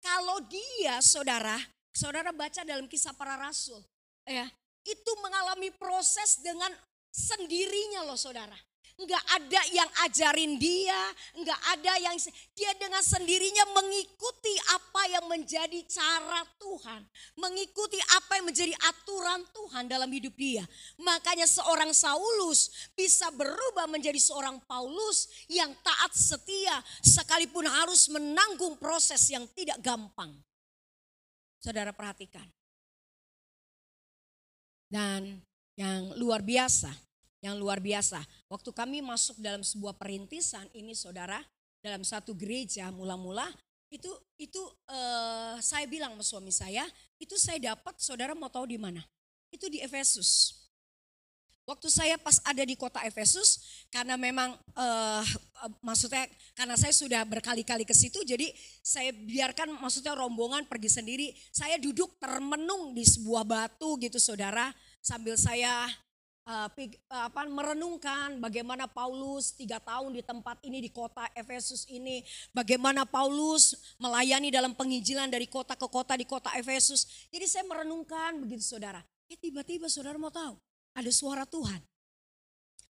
Kalau 0.00 0.38
dia 0.46 1.00
saudara, 1.02 1.58
saudara 1.92 2.30
baca 2.30 2.62
dalam 2.62 2.86
kisah 2.86 3.12
para 3.16 3.36
rasul. 3.40 3.80
ya 4.28 4.46
Itu 4.86 5.12
mengalami 5.20 5.72
proses 5.76 6.40
dengan 6.40 6.70
sendirinya 7.10 8.06
loh 8.06 8.16
saudara. 8.16 8.56
Enggak 9.00 9.24
ada 9.32 9.62
yang 9.72 9.90
ajarin 10.04 10.60
dia, 10.60 11.00
enggak 11.32 11.56
ada 11.72 11.92
yang 12.04 12.16
dia 12.52 12.72
dengan 12.76 13.00
sendirinya 13.00 13.64
mengikuti 13.72 14.52
apa 14.76 15.02
yang 15.08 15.24
menjadi 15.24 15.80
cara 15.88 16.44
Tuhan, 16.60 17.08
mengikuti 17.40 17.96
apa 18.20 18.36
yang 18.36 18.52
menjadi 18.52 18.76
aturan 18.76 19.40
Tuhan 19.56 19.88
dalam 19.88 20.10
hidup 20.12 20.36
dia. 20.36 20.68
Makanya 21.00 21.48
seorang 21.48 21.96
Saulus 21.96 22.92
bisa 22.92 23.32
berubah 23.32 23.88
menjadi 23.88 24.20
seorang 24.20 24.60
Paulus 24.68 25.48
yang 25.48 25.72
taat 25.80 26.12
setia 26.12 26.84
sekalipun 27.00 27.64
harus 27.64 28.04
menanggung 28.12 28.76
proses 28.76 29.24
yang 29.32 29.48
tidak 29.56 29.80
gampang. 29.80 30.36
Saudara 31.56 31.96
perhatikan. 31.96 32.44
Dan 34.90 35.40
yang 35.72 36.12
luar 36.20 36.44
biasa, 36.44 36.92
yang 37.40 37.56
luar 37.56 37.80
biasa. 37.80 38.20
Waktu 38.48 38.70
kami 38.72 39.00
masuk 39.00 39.40
dalam 39.40 39.64
sebuah 39.64 39.96
perintisan 39.96 40.68
ini 40.76 40.92
saudara, 40.92 41.40
dalam 41.80 42.04
satu 42.04 42.36
gereja 42.36 42.92
mula-mula 42.92 43.48
itu 43.90 44.12
itu 44.38 44.62
uh, 44.86 45.58
saya 45.58 45.84
bilang 45.90 46.14
sama 46.14 46.24
suami 46.24 46.52
saya, 46.54 46.86
itu 47.18 47.34
saya 47.34 47.74
dapat 47.74 47.98
saudara 47.98 48.38
mau 48.38 48.46
tahu 48.46 48.70
di 48.70 48.78
mana? 48.78 49.02
Itu 49.50 49.66
di 49.66 49.82
Efesus. 49.82 50.62
Waktu 51.66 51.86
saya 51.86 52.14
pas 52.18 52.38
ada 52.42 52.62
di 52.66 52.74
kota 52.74 53.02
Efesus, 53.06 53.82
karena 53.94 54.14
memang 54.18 54.54
uh, 54.74 55.24
maksudnya 55.82 56.26
karena 56.54 56.74
saya 56.74 56.94
sudah 56.94 57.22
berkali-kali 57.26 57.82
ke 57.86 57.94
situ, 57.94 58.22
jadi 58.26 58.50
saya 58.82 59.10
biarkan 59.10 59.78
maksudnya 59.78 60.14
rombongan 60.14 60.66
pergi 60.66 60.90
sendiri. 60.90 61.34
Saya 61.50 61.78
duduk 61.78 62.14
termenung 62.18 62.94
di 62.94 63.02
sebuah 63.02 63.42
batu 63.42 63.98
gitu 64.02 64.18
saudara, 64.22 64.70
sambil 65.02 65.34
saya 65.34 65.86
uh, 66.46 66.68
apa, 67.10 67.40
merenungkan 67.48 68.40
bagaimana 68.40 68.86
Paulus 68.88 69.52
tiga 69.52 69.82
tahun 69.82 70.16
di 70.16 70.22
tempat 70.24 70.60
ini 70.64 70.84
di 70.84 70.90
kota 70.92 71.26
Efesus 71.36 71.84
ini, 71.90 72.24
bagaimana 72.54 73.04
Paulus 73.04 73.76
melayani 74.00 74.48
dalam 74.48 74.72
penginjilan 74.72 75.28
dari 75.28 75.50
kota 75.50 75.76
ke 75.76 75.86
kota 75.90 76.16
di 76.16 76.24
kota 76.24 76.52
Efesus. 76.56 77.28
Jadi 77.28 77.46
saya 77.48 77.64
merenungkan 77.66 78.40
begitu 78.40 78.64
saudara. 78.64 79.02
Eh 79.30 79.38
tiba-tiba 79.38 79.86
saudara 79.86 80.18
mau 80.18 80.32
tahu 80.32 80.56
ada 80.94 81.10
suara 81.10 81.44
Tuhan. 81.46 81.80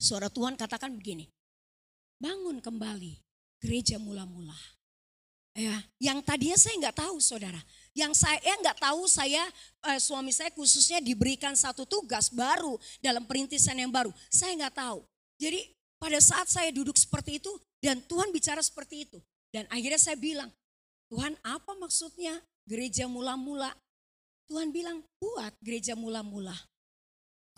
Suara 0.00 0.32
Tuhan 0.32 0.56
katakan 0.56 0.96
begini, 0.96 1.28
bangun 2.16 2.64
kembali 2.64 3.20
gereja 3.60 4.00
mula-mula. 4.00 4.56
Ya, 5.52 5.76
yang 6.00 6.24
tadinya 6.24 6.56
saya 6.56 6.78
nggak 6.80 6.96
tahu 7.04 7.20
saudara. 7.20 7.60
Yang 7.90 8.22
saya 8.22 8.54
nggak 8.62 8.78
tahu 8.78 9.10
saya 9.10 9.42
eh, 9.90 9.98
suami 9.98 10.30
saya 10.30 10.54
khususnya 10.54 11.02
diberikan 11.02 11.58
satu 11.58 11.82
tugas 11.82 12.30
baru 12.30 12.78
dalam 13.02 13.26
perintisan 13.26 13.74
yang 13.74 13.90
baru. 13.90 14.14
Saya 14.30 14.54
nggak 14.54 14.74
tahu. 14.78 15.02
Jadi 15.40 15.74
pada 15.98 16.18
saat 16.22 16.46
saya 16.46 16.70
duduk 16.70 16.94
seperti 16.94 17.42
itu 17.42 17.50
dan 17.82 17.98
Tuhan 18.06 18.30
bicara 18.30 18.62
seperti 18.62 19.08
itu. 19.08 19.18
Dan 19.50 19.66
akhirnya 19.66 19.98
saya 19.98 20.14
bilang, 20.14 20.46
Tuhan 21.10 21.34
apa 21.42 21.74
maksudnya 21.74 22.38
gereja 22.62 23.10
mula-mula? 23.10 23.74
Tuhan 24.46 24.70
bilang, 24.70 25.02
buat 25.18 25.50
gereja 25.58 25.98
mula-mula. 25.98 26.54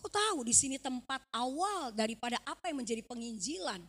Kau 0.00 0.08
tahu 0.08 0.48
di 0.48 0.56
sini 0.56 0.80
tempat 0.80 1.20
awal 1.30 1.92
daripada 1.92 2.40
apa 2.48 2.72
yang 2.72 2.80
menjadi 2.80 3.04
penginjilan 3.04 3.84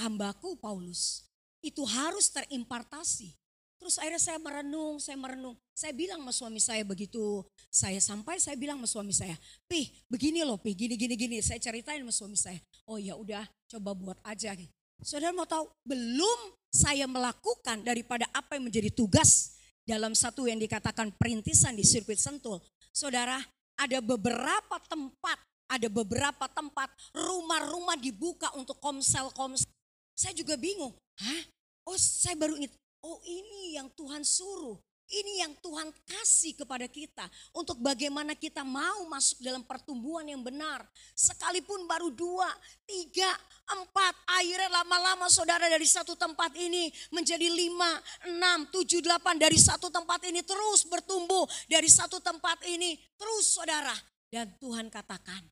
hambaku 0.00 0.56
Paulus. 0.56 1.28
Itu 1.62 1.84
harus 1.86 2.32
terimpartasi 2.32 3.41
Terus 3.82 3.98
akhirnya 3.98 4.22
saya 4.22 4.38
merenung, 4.38 5.02
saya 5.02 5.18
merenung. 5.18 5.58
Saya 5.74 5.90
bilang 5.90 6.22
sama 6.22 6.30
suami 6.30 6.62
saya 6.62 6.86
begitu 6.86 7.42
saya 7.66 7.98
sampai, 7.98 8.38
saya 8.38 8.54
bilang 8.54 8.78
sama 8.78 8.86
suami 8.86 9.10
saya, 9.10 9.34
Pih 9.66 9.90
begini 10.06 10.46
loh 10.46 10.54
Pih, 10.54 10.78
gini 10.78 10.94
gini 10.94 11.18
gini. 11.18 11.36
Saya 11.42 11.58
ceritain 11.58 11.98
sama 11.98 12.14
suami 12.14 12.38
saya, 12.38 12.62
oh 12.86 12.96
ya 12.96 13.18
udah 13.18 13.42
coba 13.66 13.90
buat 13.92 14.18
aja. 14.22 14.54
Saudara 15.02 15.34
mau 15.34 15.50
tahu, 15.50 15.66
belum 15.82 16.54
saya 16.70 17.10
melakukan 17.10 17.82
daripada 17.82 18.24
apa 18.30 18.54
yang 18.54 18.70
menjadi 18.70 18.94
tugas 18.94 19.58
dalam 19.82 20.14
satu 20.14 20.46
yang 20.46 20.62
dikatakan 20.62 21.10
perintisan 21.18 21.74
di 21.74 21.82
sirkuit 21.82 22.22
Sentul. 22.22 22.62
Saudara, 22.94 23.42
ada 23.74 23.98
beberapa 23.98 24.78
tempat, 24.86 25.42
ada 25.66 25.88
beberapa 25.90 26.46
tempat 26.54 26.86
rumah-rumah 27.10 27.98
dibuka 27.98 28.54
untuk 28.54 28.78
komsel-komsel. 28.78 29.66
Saya 30.14 30.38
juga 30.38 30.54
bingung, 30.54 30.94
hah? 31.18 31.42
Oh 31.82 31.98
saya 31.98 32.38
baru 32.38 32.54
ingat, 32.62 32.70
Oh 33.02 33.18
ini 33.26 33.74
yang 33.74 33.90
Tuhan 33.94 34.22
suruh. 34.22 34.78
Ini 35.12 35.44
yang 35.44 35.52
Tuhan 35.60 35.92
kasih 36.08 36.56
kepada 36.56 36.88
kita 36.88 37.28
untuk 37.52 37.76
bagaimana 37.84 38.32
kita 38.32 38.64
mau 38.64 39.04
masuk 39.12 39.44
dalam 39.44 39.60
pertumbuhan 39.60 40.24
yang 40.24 40.40
benar. 40.40 40.80
Sekalipun 41.12 41.84
baru 41.84 42.08
dua, 42.08 42.48
tiga, 42.88 43.28
empat, 43.68 44.14
akhirnya 44.24 44.72
lama-lama 44.72 45.28
saudara 45.28 45.68
dari 45.68 45.84
satu 45.84 46.16
tempat 46.16 46.56
ini 46.56 46.88
menjadi 47.12 47.44
lima, 47.44 48.00
enam, 48.24 48.64
tujuh, 48.72 49.04
delapan. 49.04 49.36
Dari 49.36 49.60
satu 49.60 49.92
tempat 49.92 50.24
ini 50.24 50.40
terus 50.40 50.88
bertumbuh. 50.88 51.44
Dari 51.68 51.92
satu 51.92 52.16
tempat 52.24 52.64
ini 52.64 52.96
terus 53.20 53.52
saudara. 53.52 53.92
Dan 54.32 54.48
Tuhan 54.56 54.88
katakan, 54.88 55.44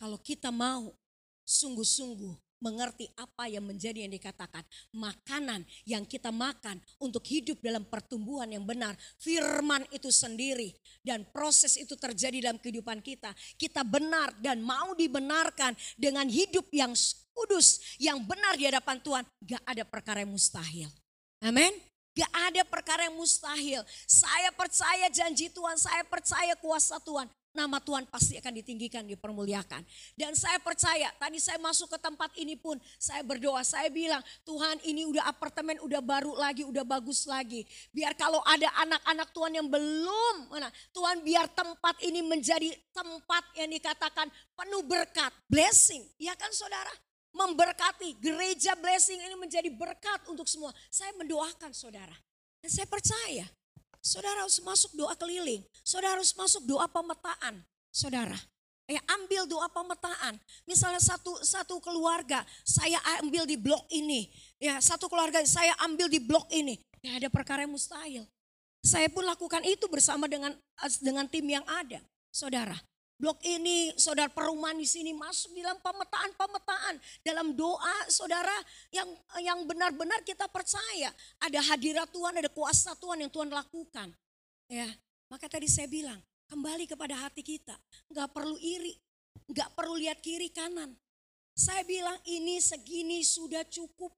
kalau 0.00 0.16
kita 0.16 0.48
mau 0.48 0.96
sungguh-sungguh 1.44 2.45
mengerti 2.60 3.08
apa 3.16 3.48
yang 3.50 3.64
menjadi 3.64 4.06
yang 4.06 4.12
dikatakan. 4.12 4.64
Makanan 4.96 5.64
yang 5.84 6.04
kita 6.08 6.32
makan 6.32 6.80
untuk 7.00 7.24
hidup 7.28 7.60
dalam 7.60 7.84
pertumbuhan 7.84 8.48
yang 8.48 8.64
benar. 8.64 8.96
Firman 9.20 9.84
itu 9.92 10.08
sendiri. 10.08 10.72
Dan 11.04 11.28
proses 11.30 11.76
itu 11.78 11.94
terjadi 11.94 12.50
dalam 12.50 12.58
kehidupan 12.58 13.04
kita. 13.04 13.32
Kita 13.56 13.84
benar 13.86 14.34
dan 14.40 14.64
mau 14.64 14.96
dibenarkan 14.96 15.76
dengan 15.94 16.26
hidup 16.26 16.66
yang 16.72 16.92
kudus. 17.36 17.96
Yang 18.00 18.18
benar 18.24 18.54
di 18.56 18.64
hadapan 18.66 18.96
Tuhan. 19.00 19.24
Gak 19.44 19.62
ada 19.64 19.84
perkara 19.84 20.24
yang 20.24 20.32
mustahil. 20.32 20.88
Amin. 21.44 21.72
Gak 22.16 22.32
ada 22.32 22.62
perkara 22.64 23.04
yang 23.12 23.16
mustahil. 23.20 23.84
Saya 24.08 24.48
percaya 24.56 25.12
janji 25.12 25.52
Tuhan, 25.52 25.76
saya 25.76 26.00
percaya 26.08 26.56
kuasa 26.56 26.96
Tuhan 27.04 27.28
nama 27.56 27.80
Tuhan 27.80 28.04
pasti 28.12 28.36
akan 28.36 28.52
ditinggikan, 28.60 29.08
dipermuliakan. 29.08 29.80
Dan 30.12 30.36
saya 30.36 30.60
percaya, 30.60 31.08
tadi 31.16 31.40
saya 31.40 31.56
masuk 31.56 31.96
ke 31.96 31.98
tempat 31.98 32.28
ini 32.36 32.54
pun, 32.60 32.76
saya 33.00 33.24
berdoa, 33.24 33.64
saya 33.64 33.88
bilang, 33.88 34.20
Tuhan 34.44 34.84
ini 34.84 35.08
udah 35.08 35.24
apartemen, 35.24 35.80
udah 35.80 36.04
baru 36.04 36.36
lagi, 36.36 36.68
udah 36.68 36.84
bagus 36.84 37.24
lagi. 37.24 37.64
Biar 37.88 38.12
kalau 38.12 38.44
ada 38.44 38.68
anak-anak 38.84 39.28
Tuhan 39.32 39.52
yang 39.56 39.68
belum, 39.72 40.52
mana, 40.52 40.68
Tuhan 40.92 41.24
biar 41.24 41.48
tempat 41.56 41.96
ini 42.04 42.20
menjadi 42.20 42.68
tempat 42.92 43.44
yang 43.56 43.72
dikatakan 43.72 44.28
penuh 44.52 44.84
berkat, 44.84 45.32
blessing. 45.48 46.04
Ya 46.20 46.36
kan 46.36 46.52
saudara? 46.52 46.92
Memberkati, 47.32 48.16
gereja 48.20 48.76
blessing 48.76 49.20
ini 49.20 49.36
menjadi 49.36 49.68
berkat 49.72 50.28
untuk 50.28 50.44
semua. 50.44 50.72
Saya 50.92 51.12
mendoakan 51.16 51.72
saudara. 51.72 52.16
Dan 52.60 52.72
saya 52.72 52.88
percaya 52.88 53.44
Saudara 54.06 54.46
harus 54.46 54.62
masuk 54.62 54.94
doa 54.94 55.18
keliling. 55.18 55.66
Saudara 55.82 56.14
harus 56.14 56.30
masuk 56.38 56.62
doa 56.62 56.86
pemetaan. 56.86 57.58
Saudara, 57.90 58.38
ya 58.86 59.02
ambil 59.18 59.50
doa 59.50 59.66
pemetaan. 59.66 60.38
Misalnya 60.62 61.02
satu 61.02 61.42
satu 61.42 61.82
keluarga, 61.82 62.46
saya 62.62 63.02
ambil 63.18 63.42
di 63.50 63.58
blok 63.58 63.82
ini. 63.90 64.30
Ya, 64.62 64.78
satu 64.78 65.10
keluarga 65.10 65.42
saya 65.42 65.74
ambil 65.82 66.06
di 66.06 66.22
blok 66.22 66.46
ini. 66.54 66.78
Ya 67.02 67.18
ada 67.18 67.26
perkara 67.26 67.66
yang 67.66 67.74
mustahil. 67.74 68.22
Saya 68.86 69.10
pun 69.10 69.26
lakukan 69.26 69.66
itu 69.66 69.90
bersama 69.90 70.30
dengan 70.30 70.54
dengan 71.02 71.26
tim 71.26 71.42
yang 71.42 71.66
ada. 71.66 71.98
Saudara, 72.30 72.78
blok 73.16 73.40
ini, 73.44 73.92
saudara 73.96 74.28
perumahan 74.28 74.76
di 74.76 74.88
sini 74.88 75.12
masuk 75.16 75.56
dalam 75.56 75.80
pemetaan-pemetaan. 75.80 76.94
Dalam 77.24 77.56
doa 77.56 77.96
saudara 78.12 78.54
yang 78.92 79.08
yang 79.40 79.58
benar-benar 79.64 80.22
kita 80.22 80.46
percaya. 80.48 81.10
Ada 81.40 81.60
hadirat 81.74 82.08
Tuhan, 82.12 82.36
ada 82.38 82.48
kuasa 82.52 82.96
Tuhan 82.96 83.26
yang 83.26 83.32
Tuhan 83.32 83.48
lakukan. 83.50 84.12
Ya, 84.68 84.88
maka 85.28 85.48
tadi 85.48 85.66
saya 85.66 85.86
bilang, 85.90 86.18
Kembali 86.46 86.86
kepada 86.86 87.26
hati 87.26 87.42
kita. 87.42 87.74
Nggak 88.06 88.30
perlu 88.30 88.54
iri. 88.62 88.94
Nggak 89.50 89.74
perlu 89.74 89.98
lihat 89.98 90.22
kiri 90.22 90.50
kanan. 90.54 90.94
Saya 91.58 91.82
bilang 91.82 92.14
ini 92.22 92.62
segini 92.62 93.26
sudah 93.26 93.66
cukup. 93.66 94.14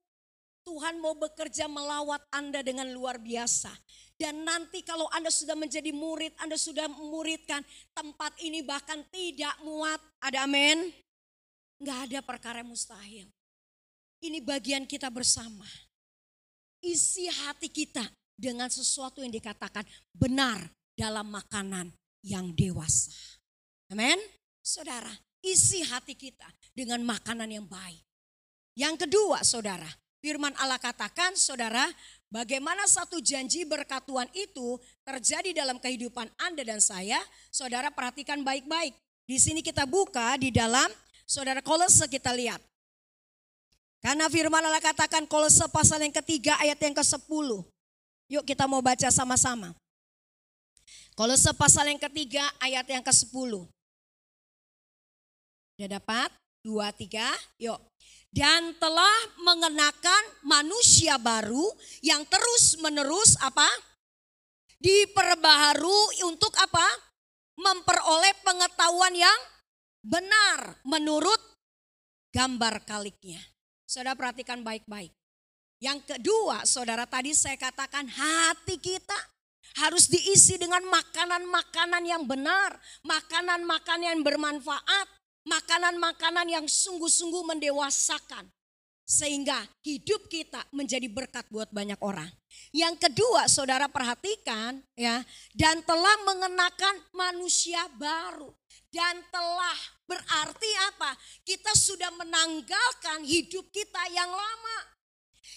Tuhan 0.61 1.01
mau 1.01 1.17
bekerja 1.17 1.65
melawat 1.65 2.21
Anda 2.29 2.61
dengan 2.61 2.85
luar 2.93 3.17
biasa. 3.17 3.73
Dan 4.19 4.43
nanti 4.43 4.83
kalau 4.83 5.07
Anda 5.15 5.31
sudah 5.31 5.55
menjadi 5.55 5.95
murid, 5.95 6.35
Anda 6.43 6.59
sudah 6.59 6.91
memuridkan 6.91 7.63
tempat 7.95 8.35
ini 8.43 8.59
bahkan 8.59 8.99
tidak 9.07 9.55
muat. 9.63 10.03
Ada 10.19 10.43
amin? 10.43 10.91
Nggak 11.79 11.99
ada 12.11 12.19
perkara 12.19 12.59
mustahil. 12.59 13.31
Ini 14.19 14.43
bagian 14.43 14.83
kita 14.83 15.07
bersama. 15.07 15.63
Isi 16.83 17.31
hati 17.31 17.71
kita 17.71 18.03
dengan 18.35 18.67
sesuatu 18.67 19.23
yang 19.23 19.31
dikatakan 19.31 19.87
benar 20.11 20.67
dalam 20.99 21.31
makanan 21.31 21.87
yang 22.19 22.51
dewasa. 22.51 23.15
Amin. 23.87 24.19
Saudara, 24.59 25.15
isi 25.39 25.79
hati 25.87 26.19
kita 26.19 26.47
dengan 26.75 26.99
makanan 27.07 27.47
yang 27.47 27.63
baik. 27.63 28.03
Yang 28.75 29.07
kedua, 29.07 29.43
saudara, 29.47 29.87
firman 30.19 30.51
Allah 30.59 30.79
katakan, 30.79 31.35
saudara, 31.39 31.87
bagaimana 32.29 32.85
satu 32.85 33.19
janji 33.19 33.65
berkat 33.65 34.05
Tuhan 34.05 34.29
itu 34.33 34.77
terjadi 35.03 35.51
dalam 35.53 35.77
kehidupan 35.81 36.29
Anda 36.37 36.65
dan 36.65 36.79
saya, 36.81 37.19
saudara 37.49 37.89
perhatikan 37.89 38.41
baik-baik. 38.45 38.93
Di 39.29 39.37
sini 39.37 39.61
kita 39.61 39.85
buka 39.85 40.37
di 40.41 40.49
dalam, 40.49 40.89
saudara 41.29 41.61
Kolose 41.61 42.09
kita 42.09 42.33
lihat. 42.33 42.61
Karena 43.99 44.31
firman 44.31 44.63
Allah 44.63 44.81
katakan 44.81 45.27
Kolose 45.27 45.67
pasal 45.67 46.01
yang 46.01 46.15
ketiga 46.15 46.55
ayat 46.63 46.79
yang 46.79 46.95
ke-10. 46.95 47.49
Yuk 48.29 48.43
kita 48.47 48.69
mau 48.69 48.79
baca 48.79 49.09
sama-sama. 49.11 49.75
Kolose 51.19 51.51
pasal 51.51 51.91
yang 51.91 51.99
ketiga 51.99 52.47
ayat 52.63 52.87
yang 52.87 53.03
ke-10. 53.03 53.67
Sudah 55.75 55.89
dapat? 55.99 56.29
Dua, 56.63 56.91
tiga, 56.95 57.27
yuk. 57.59 57.88
Dan 58.29 58.77
telah 58.77 59.17
mengenakan 59.41 60.23
manusia 60.45 61.17
baru 61.17 61.65
yang 62.05 62.21
terus 62.29 62.77
menerus 62.77 63.33
apa? 63.41 63.65
Diperbaharui 64.77 66.23
untuk 66.29 66.53
apa? 66.61 66.85
Memperoleh 67.57 68.33
pengetahuan 68.45 69.17
yang 69.17 69.39
benar 70.05 70.77
menurut 70.85 71.41
gambar 72.31 72.85
kaliknya. 72.85 73.41
Saudara 73.89 74.13
perhatikan 74.13 74.61
baik-baik. 74.61 75.11
Yang 75.81 75.99
kedua, 76.15 76.67
saudara 76.67 77.09
tadi 77.09 77.33
saya 77.33 77.57
katakan 77.57 78.05
hati 78.05 78.77
kita 78.77 79.15
harus 79.79 80.11
diisi 80.11 80.59
dengan 80.59 80.83
makanan-makanan 80.85 82.03
yang 82.03 82.23
benar, 82.27 82.75
makanan-makanan 83.07 84.17
yang 84.17 84.21
bermanfaat, 84.21 85.07
makanan-makanan 85.47 86.47
yang 86.49 86.65
sungguh-sungguh 86.65 87.43
mendewasakan. 87.55 88.47
Sehingga 89.09 89.57
hidup 89.81 90.29
kita 90.29 90.61
menjadi 90.69 91.09
berkat 91.09 91.49
buat 91.49 91.73
banyak 91.73 91.97
orang. 91.97 92.29
Yang 92.69 93.09
kedua 93.09 93.49
saudara 93.49 93.89
perhatikan 93.89 94.85
ya. 94.93 95.25
Dan 95.57 95.81
telah 95.81 96.13
mengenakan 96.29 96.95
manusia 97.17 97.89
baru. 97.97 98.53
Dan 98.89 99.21
telah 99.33 99.77
berarti 100.05 100.71
apa? 100.93 101.17
Kita 101.41 101.73
sudah 101.73 102.09
menanggalkan 102.21 103.25
hidup 103.25 103.65
kita 103.73 104.01
yang 104.13 104.29
lama. 104.29 104.77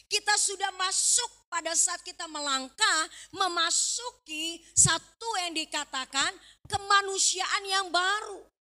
Kita 0.08 0.36
sudah 0.36 0.68
masuk 0.76 1.48
pada 1.48 1.72
saat 1.72 2.00
kita 2.04 2.28
melangkah 2.28 3.00
memasuki 3.32 4.60
satu 4.76 5.28
yang 5.44 5.56
dikatakan 5.56 6.32
kemanusiaan 6.68 7.64
yang 7.64 7.88
baru. 7.88 8.51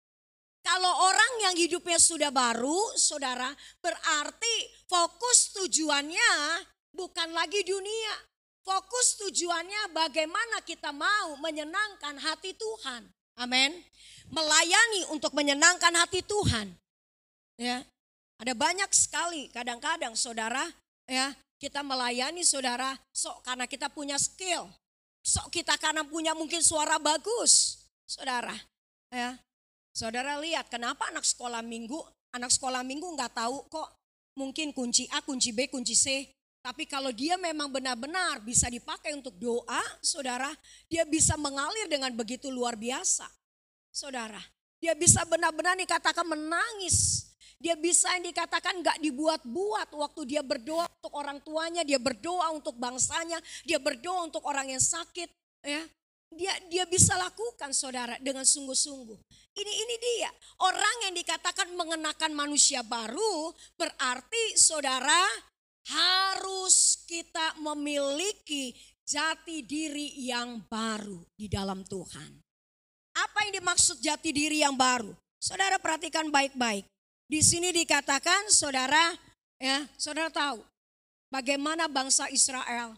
Kalau 0.62 0.94
orang 1.10 1.34
yang 1.50 1.56
hidupnya 1.58 1.98
sudah 1.98 2.30
baru, 2.30 2.94
saudara, 2.94 3.50
berarti 3.82 4.56
fokus 4.86 5.58
tujuannya 5.58 6.32
bukan 6.94 7.34
lagi 7.34 7.66
dunia. 7.66 8.16
Fokus 8.62 9.18
tujuannya 9.18 9.90
bagaimana 9.90 10.62
kita 10.62 10.94
mau 10.94 11.34
menyenangkan 11.42 12.14
hati 12.22 12.54
Tuhan. 12.54 13.10
Amin. 13.42 13.74
Melayani 14.30 15.10
untuk 15.10 15.34
menyenangkan 15.34 15.98
hati 15.98 16.22
Tuhan. 16.22 16.70
Ya. 17.58 17.82
Ada 18.38 18.54
banyak 18.54 18.90
sekali 18.94 19.50
kadang-kadang 19.50 20.14
saudara 20.18 20.66
ya 21.10 21.34
kita 21.62 21.86
melayani 21.86 22.42
saudara 22.42 22.98
sok 23.14 23.46
karena 23.46 23.70
kita 23.70 23.90
punya 23.90 24.18
skill. 24.18 24.66
Sok 25.22 25.54
kita 25.54 25.78
karena 25.78 26.02
punya 26.02 26.34
mungkin 26.34 26.66
suara 26.66 26.98
bagus. 26.98 27.86
Saudara, 28.10 28.58
ya. 29.14 29.38
Saudara 29.92 30.40
lihat 30.40 30.72
kenapa 30.72 31.12
anak 31.12 31.28
sekolah 31.28 31.60
minggu, 31.60 32.00
anak 32.32 32.52
sekolah 32.52 32.84
minggu 32.84 33.04
nggak 33.16 33.36
tahu 33.36 33.68
kok 33.68 33.90
mungkin 34.40 34.72
kunci 34.72 35.08
A, 35.12 35.20
kunci 35.20 35.52
B, 35.52 35.68
kunci 35.68 35.96
C. 35.96 36.32
Tapi 36.62 36.86
kalau 36.86 37.10
dia 37.10 37.36
memang 37.42 37.74
benar-benar 37.74 38.40
bisa 38.46 38.70
dipakai 38.70 39.18
untuk 39.18 39.34
doa, 39.36 39.82
saudara, 40.00 40.54
dia 40.86 41.04
bisa 41.04 41.34
mengalir 41.34 41.90
dengan 41.90 42.14
begitu 42.14 42.54
luar 42.54 42.78
biasa. 42.78 43.26
Saudara, 43.90 44.40
dia 44.78 44.94
bisa 44.94 45.26
benar-benar 45.26 45.74
dikatakan 45.76 46.24
menangis 46.24 47.32
dia 47.62 47.78
bisa 47.78 48.10
yang 48.18 48.26
dikatakan 48.26 48.82
gak 48.82 48.98
dibuat-buat 49.06 49.94
waktu 49.94 50.22
dia 50.26 50.42
berdoa 50.42 50.90
untuk 50.98 51.14
orang 51.14 51.38
tuanya, 51.46 51.86
dia 51.86 52.02
berdoa 52.02 52.50
untuk 52.58 52.74
bangsanya, 52.82 53.38
dia 53.62 53.78
berdoa 53.78 54.26
untuk 54.26 54.42
orang 54.50 54.74
yang 54.74 54.82
sakit. 54.82 55.30
Ya, 55.62 55.86
dia 56.32 56.56
dia 56.72 56.88
bisa 56.88 57.20
lakukan 57.20 57.76
saudara 57.76 58.16
dengan 58.24 58.48
sungguh-sungguh. 58.48 59.20
Ini 59.52 59.74
ini 59.84 59.96
dia 60.00 60.32
orang 60.64 61.12
yang 61.12 61.14
dikatakan 61.20 61.76
mengenakan 61.76 62.32
manusia 62.32 62.80
baru 62.88 63.52
berarti 63.76 64.56
saudara 64.56 65.28
harus 65.92 67.04
kita 67.04 67.60
memiliki 67.60 68.72
jati 69.04 69.68
diri 69.68 70.24
yang 70.24 70.64
baru 70.72 71.20
di 71.36 71.52
dalam 71.52 71.84
Tuhan. 71.84 72.32
Apa 73.12 73.44
yang 73.44 73.60
dimaksud 73.60 74.00
jati 74.00 74.32
diri 74.32 74.64
yang 74.64 74.80
baru? 74.80 75.12
Saudara 75.36 75.76
perhatikan 75.84 76.32
baik-baik. 76.32 76.88
Di 77.28 77.44
sini 77.44 77.76
dikatakan 77.76 78.48
saudara 78.48 79.12
ya, 79.60 79.84
saudara 80.00 80.32
tahu 80.32 80.64
bagaimana 81.28 81.92
bangsa 81.92 82.32
Israel 82.32 82.96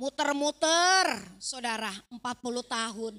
muter-muter 0.00 1.20
saudara 1.36 1.92
40 2.08 2.24
tahun 2.64 3.14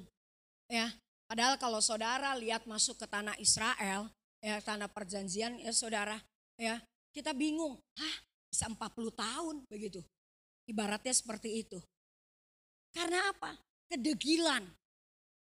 ya. 0.66 0.90
Padahal 1.30 1.56
kalau 1.62 1.78
saudara 1.78 2.34
lihat 2.36 2.66
masuk 2.66 2.98
ke 2.98 3.06
tanah 3.06 3.38
Israel, 3.38 4.10
ya 4.42 4.58
tanah 4.60 4.90
perjanjian 4.90 5.62
ya 5.62 5.72
saudara, 5.72 6.18
ya 6.58 6.82
kita 7.14 7.32
bingung, 7.32 7.78
hah 7.78 8.16
bisa 8.50 8.68
40 8.68 9.14
tahun 9.14 9.56
begitu. 9.70 10.02
Ibaratnya 10.68 11.14
seperti 11.16 11.64
itu. 11.64 11.80
Karena 12.92 13.32
apa? 13.32 13.56
Kedegilan, 13.88 14.68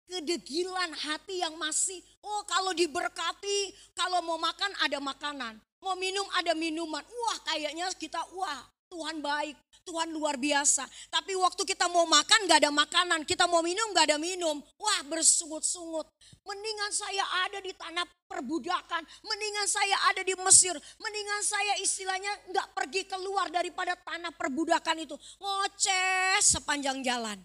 kedegilan 0.10 0.90
hati 0.98 1.46
yang 1.46 1.54
masih, 1.62 2.02
oh 2.26 2.42
kalau 2.50 2.74
diberkati, 2.74 3.76
kalau 3.94 4.26
mau 4.26 4.42
makan 4.42 4.74
ada 4.82 4.98
makanan, 4.98 5.54
mau 5.84 5.94
minum 5.94 6.26
ada 6.34 6.58
minuman. 6.58 7.06
Wah 7.06 7.38
kayaknya 7.46 7.94
kita, 7.94 8.26
wah 8.34 8.66
Tuhan 8.90 9.22
baik, 9.22 9.54
Tuhan 9.86 10.10
luar 10.10 10.36
biasa. 10.36 10.84
Tapi 11.14 11.38
waktu 11.38 11.62
kita 11.62 11.86
mau 11.86 12.10
makan 12.10 12.50
gak 12.50 12.66
ada 12.66 12.74
makanan, 12.74 13.22
kita 13.22 13.46
mau 13.46 13.62
minum 13.62 13.94
gak 13.94 14.10
ada 14.10 14.18
minum. 14.18 14.58
Wah 14.82 15.00
bersungut-sungut. 15.06 16.10
Mendingan 16.42 16.92
saya 16.92 17.22
ada 17.46 17.62
di 17.62 17.70
tanah 17.78 18.06
perbudakan, 18.26 19.06
mendingan 19.22 19.68
saya 19.70 19.96
ada 20.10 20.26
di 20.26 20.34
Mesir, 20.42 20.74
mendingan 20.98 21.42
saya 21.46 21.74
istilahnya 21.86 22.34
gak 22.50 22.68
pergi 22.74 23.06
keluar 23.06 23.54
daripada 23.54 23.94
tanah 23.94 24.34
perbudakan 24.34 25.06
itu. 25.06 25.16
Ngoceh 25.38 26.42
sepanjang 26.42 27.06
jalan. 27.06 27.38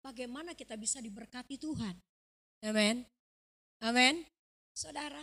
Bagaimana 0.00 0.56
kita 0.56 0.76
bisa 0.80 1.04
diberkati 1.04 1.60
Tuhan? 1.60 1.96
Amin. 2.64 3.04
Amin. 3.84 4.24
Saudara, 4.72 5.20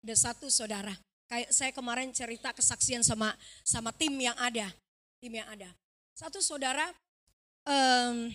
ada 0.00 0.16
satu 0.16 0.48
saudara. 0.48 0.96
Kayak 1.30 1.54
saya 1.54 1.70
kemarin 1.70 2.10
cerita 2.10 2.50
kesaksian 2.50 3.06
sama 3.06 3.30
sama 3.62 3.94
tim 3.94 4.10
yang 4.18 4.34
ada, 4.34 4.66
tim 5.22 5.30
yang 5.30 5.46
ada. 5.46 5.70
Satu 6.20 6.44
saudara, 6.44 6.84
um, 7.64 8.28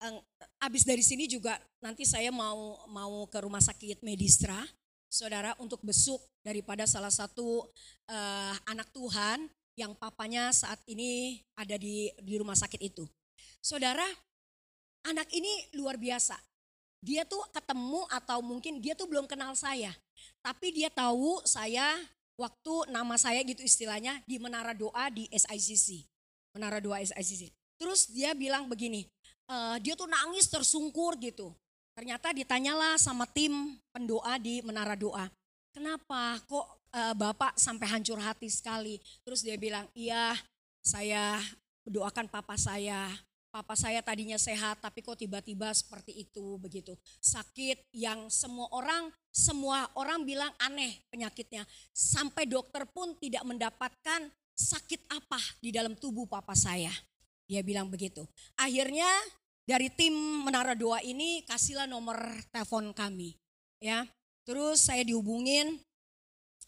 um, 0.00 0.16
abis 0.64 0.88
dari 0.88 1.04
sini 1.04 1.28
juga 1.28 1.60
nanti 1.84 2.08
saya 2.08 2.32
mau 2.32 2.80
mau 2.88 3.28
ke 3.28 3.44
rumah 3.44 3.60
sakit 3.60 4.00
Medistra, 4.00 4.56
saudara 5.04 5.52
untuk 5.60 5.84
besuk 5.84 6.16
daripada 6.40 6.88
salah 6.88 7.12
satu 7.12 7.68
uh, 8.08 8.54
anak 8.64 8.88
Tuhan 8.88 9.52
yang 9.76 9.92
papanya 9.92 10.48
saat 10.56 10.80
ini 10.88 11.44
ada 11.60 11.76
di 11.76 12.08
di 12.24 12.40
rumah 12.40 12.56
sakit 12.56 12.88
itu. 12.88 13.04
Saudara, 13.60 14.08
anak 15.12 15.28
ini 15.36 15.68
luar 15.76 16.00
biasa. 16.00 16.40
Dia 17.04 17.28
tuh 17.28 17.44
ketemu 17.52 18.08
atau 18.08 18.40
mungkin 18.40 18.80
dia 18.80 18.96
tuh 18.96 19.12
belum 19.12 19.28
kenal 19.28 19.52
saya. 19.52 19.92
Tapi 20.40 20.72
dia 20.72 20.88
tahu 20.88 21.44
saya 21.44 22.00
waktu 22.40 22.88
nama 22.88 23.20
saya 23.20 23.44
gitu 23.44 23.60
istilahnya 23.60 24.24
di 24.24 24.40
Menara 24.40 24.72
Doa 24.72 25.12
di 25.12 25.28
SICC. 25.28 26.08
Menara 26.54 26.82
Doa 26.82 27.02
SICC. 27.02 27.50
Terus 27.80 28.10
dia 28.12 28.36
bilang 28.36 28.68
begini, 28.68 29.08
uh, 29.48 29.76
dia 29.80 29.96
tuh 29.96 30.10
nangis 30.10 30.46
tersungkur 30.50 31.16
gitu. 31.18 31.54
Ternyata 31.96 32.32
ditanyalah 32.32 32.96
sama 32.96 33.26
tim 33.28 33.76
pendoa 33.90 34.38
di 34.38 34.62
Menara 34.62 34.94
Doa. 34.94 35.26
Kenapa 35.70 36.38
kok 36.44 36.66
uh, 36.92 37.14
Bapak 37.14 37.58
sampai 37.58 37.86
hancur 37.88 38.18
hati 38.18 38.50
sekali? 38.50 38.98
Terus 39.22 39.42
dia 39.46 39.54
bilang, 39.54 39.86
iya 39.94 40.34
saya 40.80 41.38
doakan 41.86 42.30
papa 42.30 42.56
saya. 42.56 43.10
Papa 43.50 43.74
saya 43.74 43.98
tadinya 43.98 44.38
sehat 44.38 44.78
tapi 44.78 45.02
kok 45.02 45.18
tiba-tiba 45.18 45.74
seperti 45.74 46.22
itu 46.22 46.54
begitu. 46.62 46.94
Sakit 47.18 47.90
yang 47.90 48.30
semua 48.30 48.70
orang 48.70 49.10
semua 49.34 49.90
orang 49.98 50.22
bilang 50.22 50.54
aneh 50.62 51.02
penyakitnya. 51.10 51.66
Sampai 51.90 52.46
dokter 52.46 52.86
pun 52.86 53.18
tidak 53.18 53.42
mendapatkan 53.42 54.30
sakit 54.54 55.06
apa 55.10 55.40
di 55.58 55.70
dalam 55.74 55.96
tubuh 55.96 56.26
papa 56.26 56.54
saya. 56.54 56.92
Dia 57.50 57.66
bilang 57.66 57.90
begitu. 57.90 58.22
Akhirnya 58.54 59.08
dari 59.66 59.90
tim 59.90 60.14
Menara 60.46 60.78
Doa 60.78 61.02
ini 61.02 61.42
kasihlah 61.46 61.90
nomor 61.90 62.18
telepon 62.54 62.94
kami. 62.94 63.34
Ya. 63.82 64.06
Terus 64.46 64.82
saya 64.82 65.02
dihubungin 65.06 65.78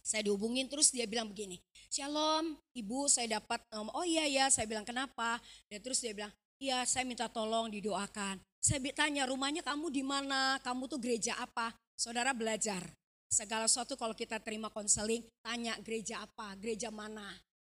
saya 0.02 0.26
dihubungin 0.26 0.66
terus 0.66 0.90
dia 0.90 1.06
bilang 1.06 1.30
begini, 1.30 1.62
Shalom 1.86 2.58
ibu 2.74 3.06
saya 3.06 3.38
dapat, 3.38 3.62
oh 3.94 4.02
iya 4.02 4.26
ya 4.26 4.50
saya 4.50 4.66
bilang 4.66 4.82
kenapa. 4.82 5.38
Dan 5.70 5.78
terus 5.78 6.02
dia 6.02 6.10
bilang, 6.10 6.34
iya 6.58 6.82
saya 6.82 7.06
minta 7.06 7.30
tolong 7.30 7.70
didoakan. 7.70 8.42
Saya 8.58 8.82
tanya 8.94 9.30
rumahnya 9.30 9.62
kamu 9.62 9.94
di 9.94 10.02
mana, 10.02 10.58
kamu 10.66 10.90
tuh 10.90 10.98
gereja 10.98 11.38
apa. 11.38 11.70
Saudara 11.94 12.34
belajar, 12.34 12.82
segala 13.30 13.70
sesuatu 13.70 13.94
kalau 13.94 14.14
kita 14.16 14.42
terima 14.42 14.74
konseling, 14.74 15.22
tanya 15.38 15.78
gereja 15.78 16.18
apa, 16.26 16.58
gereja 16.58 16.90
mana. 16.90 17.30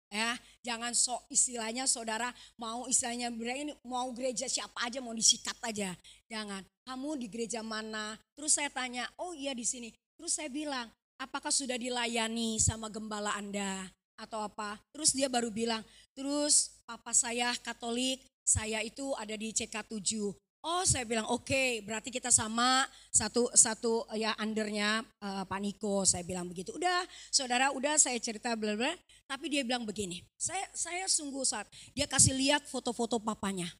Ya, 0.09 0.33
jangan 0.65 0.97
sok 0.97 1.29
istilahnya 1.29 1.85
saudara 1.85 2.33
mau 2.57 2.89
istilahnya 2.89 3.29
ini 3.29 3.77
mau 3.85 4.09
gereja 4.09 4.49
siapa 4.49 4.89
aja 4.89 4.97
mau 4.97 5.13
disikat 5.13 5.53
aja. 5.61 5.93
Jangan. 6.25 6.65
Kamu 6.89 7.21
di 7.21 7.29
gereja 7.29 7.61
mana? 7.61 8.17
Terus 8.33 8.57
saya 8.57 8.73
tanya, 8.73 9.05
"Oh 9.21 9.37
iya 9.37 9.53
di 9.53 9.61
sini." 9.61 9.93
Terus 10.17 10.33
saya 10.33 10.49
bilang, 10.49 10.89
apakah 11.21 11.53
sudah 11.53 11.77
dilayani 11.77 12.57
sama 12.57 12.89
gembala 12.89 13.37
Anda 13.37 13.85
atau 14.17 14.41
apa. 14.41 14.81
Terus 14.91 15.13
dia 15.13 15.29
baru 15.31 15.53
bilang, 15.53 15.85
terus 16.17 16.73
papa 16.83 17.13
saya 17.15 17.53
Katolik, 17.61 18.19
saya 18.41 18.81
itu 18.81 19.13
ada 19.15 19.37
di 19.37 19.53
CK7. 19.53 20.33
Oh 20.59 20.83
saya 20.83 21.07
bilang 21.07 21.23
oke 21.31 21.47
okay, 21.47 21.79
berarti 21.79 22.11
kita 22.11 22.35
sama 22.35 22.83
satu 23.15 23.47
satu 23.55 24.03
ya 24.11 24.35
undernya 24.35 24.99
uh, 25.23 25.47
Pak 25.47 25.59
Niko. 25.63 26.03
Saya 26.03 26.23
bilang 26.27 26.51
begitu. 26.51 26.75
Udah 26.75 27.07
saudara 27.31 27.71
udah 27.71 27.95
saya 27.95 28.19
cerita 28.19 28.55
bla 28.59 28.75
bla. 28.75 28.91
Tapi 29.29 29.47
dia 29.47 29.63
bilang 29.63 29.87
begini 29.87 30.19
saya 30.35 30.67
saya 30.75 31.05
sungguh 31.07 31.45
saat 31.47 31.69
dia 31.95 32.09
kasih 32.09 32.35
lihat 32.35 32.67
foto-foto 32.67 33.21
papanya. 33.23 33.71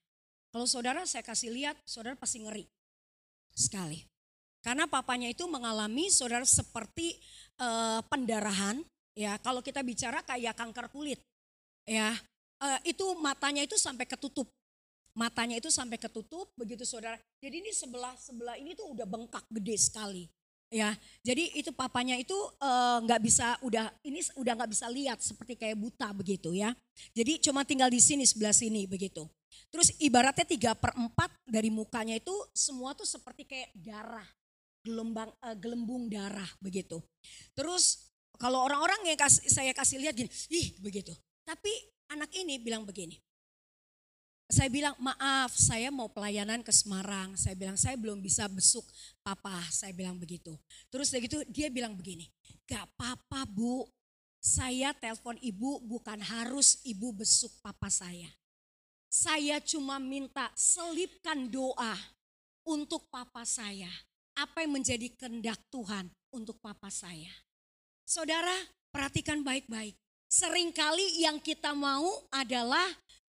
Kalau 0.49 0.65
saudara 0.65 1.03
saya 1.03 1.21
kasih 1.21 1.51
lihat 1.51 1.75
saudara 1.83 2.15
pasti 2.15 2.41
ngeri 2.41 2.63
sekali. 3.53 4.07
Karena 4.59 4.87
papanya 4.91 5.31
itu 5.31 5.47
mengalami 5.47 6.11
saudara 6.11 6.43
seperti 6.43 7.15
uh, 7.63 8.03
pendarahan, 8.11 8.83
ya. 9.15 9.39
Kalau 9.39 9.63
kita 9.63 9.79
bicara 9.83 10.19
kayak 10.23 10.55
kanker 10.55 10.91
kulit, 10.91 11.19
ya. 11.87 12.11
Uh, 12.59 12.79
itu 12.83 13.07
matanya 13.23 13.63
itu 13.63 13.79
sampai 13.79 14.03
ketutup, 14.03 14.51
matanya 15.19 15.59
itu 15.59 15.67
sampai 15.67 15.99
ketutup 15.99 16.47
begitu 16.55 16.87
saudara. 16.87 17.19
Jadi 17.43 17.59
ini 17.59 17.75
sebelah 17.75 18.15
sebelah 18.15 18.55
ini 18.55 18.71
tuh 18.71 18.87
udah 18.95 19.03
bengkak 19.03 19.43
gede 19.51 19.75
sekali, 19.75 20.23
ya. 20.71 20.95
Jadi 21.19 21.59
itu 21.59 21.75
papanya 21.75 22.15
itu 22.15 22.35
eh, 22.63 22.97
nggak 23.03 23.19
uh, 23.19 23.23
bisa 23.23 23.59
udah 23.59 23.91
ini 24.07 24.23
udah 24.39 24.53
nggak 24.55 24.71
bisa 24.71 24.87
lihat 24.87 25.19
seperti 25.19 25.59
kayak 25.59 25.75
buta 25.75 26.15
begitu 26.15 26.55
ya. 26.55 26.71
Jadi 27.11 27.43
cuma 27.43 27.67
tinggal 27.67 27.91
di 27.91 27.99
sini 27.99 28.23
sebelah 28.23 28.55
sini 28.55 28.87
begitu. 28.87 29.27
Terus 29.67 29.91
ibaratnya 29.99 30.47
tiga 30.47 30.71
per 30.71 30.95
empat 30.95 31.29
dari 31.43 31.67
mukanya 31.67 32.15
itu 32.15 32.33
semua 32.55 32.95
tuh 32.95 33.05
seperti 33.05 33.43
kayak 33.43 33.69
darah 33.75 34.25
gelembang 34.79 35.29
uh, 35.43 35.57
gelembung 35.59 36.07
darah 36.07 36.47
begitu. 36.63 37.03
Terus 37.51 38.07
kalau 38.39 38.63
orang-orang 38.63 39.03
yang 39.03 39.19
kasih, 39.19 39.51
saya 39.51 39.75
kasih 39.75 39.99
lihat 39.99 40.15
gini, 40.15 40.31
ih 40.47 40.79
begitu. 40.79 41.11
Tapi 41.43 41.69
anak 42.07 42.31
ini 42.39 42.55
bilang 42.55 42.87
begini. 42.87 43.19
Saya 44.49 44.65
bilang 44.73 44.97
maaf 44.97 45.53
saya 45.53 45.93
mau 45.93 46.09
pelayanan 46.09 46.65
ke 46.65 46.73
Semarang. 46.73 47.37
Saya 47.37 47.53
bilang 47.53 47.77
saya 47.77 47.93
belum 47.93 48.17
bisa 48.17 48.49
besuk 48.49 48.81
papa. 49.21 49.61
Saya 49.69 49.93
bilang 49.93 50.17
begitu. 50.17 50.57
Terus 50.89 51.13
begitu 51.13 51.45
dia 51.45 51.69
bilang 51.69 51.93
begini. 51.93 52.25
Gak 52.65 52.89
apa-apa 52.89 53.45
bu. 53.45 53.85
Saya 54.41 54.89
telepon 54.97 55.37
ibu 55.37 55.77
bukan 55.85 56.17
harus 56.17 56.81
ibu 56.81 57.13
besuk 57.13 57.53
papa 57.61 57.93
saya. 57.93 58.25
Saya 59.05 59.61
cuma 59.61 60.01
minta 60.01 60.49
selipkan 60.57 61.45
doa 61.45 61.93
untuk 62.65 63.05
papa 63.13 63.45
saya 63.45 63.89
apa 64.33 64.63
yang 64.63 64.79
menjadi 64.79 65.11
kehendak 65.13 65.59
Tuhan 65.67 66.07
untuk 66.31 66.57
papa 66.63 66.87
saya. 66.87 67.29
Saudara, 68.07 68.55
perhatikan 68.89 69.43
baik-baik. 69.43 69.93
Seringkali 70.29 71.21
yang 71.25 71.37
kita 71.43 71.75
mau 71.75 72.07
adalah 72.31 72.85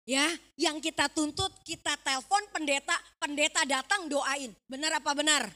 ya, 0.07 0.25
yang 0.55 0.79
kita 0.79 1.11
tuntut, 1.11 1.51
kita 1.67 1.99
telepon 2.01 2.41
pendeta, 2.55 2.95
pendeta 3.19 3.67
datang 3.67 4.07
doain. 4.07 4.55
Benar 4.71 5.03
apa 5.03 5.13
benar? 5.13 5.51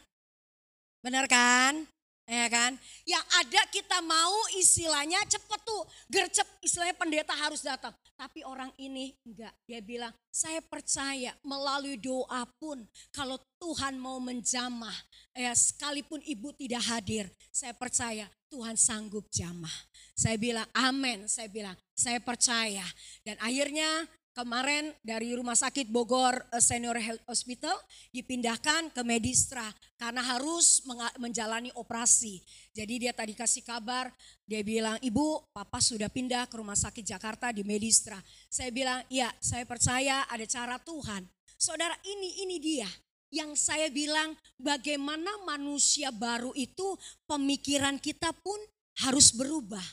Benar 1.00 1.24
kan? 1.30 1.86
Ya 2.30 2.46
kan? 2.46 2.78
Yang 3.02 3.26
ada 3.42 3.62
kita 3.74 3.98
mau 4.06 4.34
istilahnya 4.54 5.18
cepet 5.26 5.60
tuh, 5.66 5.82
gercep 6.06 6.46
istilahnya 6.62 6.94
pendeta 6.94 7.34
harus 7.34 7.58
datang. 7.58 7.90
Tapi 8.14 8.46
orang 8.46 8.70
ini 8.78 9.18
enggak, 9.26 9.50
dia 9.66 9.82
bilang 9.82 10.14
saya 10.30 10.62
percaya 10.62 11.34
melalui 11.42 11.98
doa 11.98 12.46
pun 12.62 12.86
kalau 13.10 13.34
Tuhan 13.58 13.98
mau 13.98 14.22
menjamah, 14.22 14.94
ya 15.34 15.50
sekalipun 15.50 16.22
ibu 16.22 16.54
tidak 16.54 16.86
hadir, 16.86 17.26
saya 17.50 17.74
percaya 17.74 18.30
Tuhan 18.46 18.78
sanggup 18.78 19.26
jamah. 19.34 19.74
Saya 20.14 20.38
bilang 20.38 20.70
amin, 20.70 21.26
saya 21.26 21.50
bilang 21.50 21.74
saya 21.98 22.22
percaya. 22.22 22.86
Dan 23.26 23.42
akhirnya 23.42 24.06
kemarin 24.40 24.96
dari 25.04 25.36
Rumah 25.36 25.52
Sakit 25.52 25.92
Bogor 25.92 26.40
eh, 26.48 26.64
Senior 26.64 26.96
Health 26.96 27.20
Hospital 27.28 27.76
dipindahkan 28.08 28.88
ke 28.88 29.04
Medistra 29.04 29.68
karena 30.00 30.24
harus 30.24 30.80
menjalani 31.20 31.68
operasi. 31.76 32.40
Jadi 32.72 33.04
dia 33.04 33.12
tadi 33.12 33.36
kasih 33.36 33.60
kabar, 33.60 34.08
dia 34.48 34.64
bilang, 34.64 34.96
ibu 35.04 35.44
papa 35.52 35.76
sudah 35.84 36.08
pindah 36.08 36.48
ke 36.48 36.56
Rumah 36.56 36.78
Sakit 36.78 37.04
Jakarta 37.04 37.52
di 37.52 37.60
Medistra. 37.60 38.16
Saya 38.48 38.72
bilang, 38.72 39.04
iya 39.12 39.28
saya 39.44 39.68
percaya 39.68 40.24
ada 40.24 40.46
cara 40.48 40.80
Tuhan. 40.80 41.28
Saudara 41.60 41.92
ini, 42.08 42.48
ini 42.48 42.56
dia 42.56 42.88
yang 43.28 43.52
saya 43.52 43.92
bilang 43.92 44.32
bagaimana 44.56 45.28
manusia 45.44 46.08
baru 46.08 46.56
itu 46.56 46.96
pemikiran 47.28 48.00
kita 48.00 48.32
pun 48.40 48.58
harus 49.04 49.30
berubah 49.36 49.84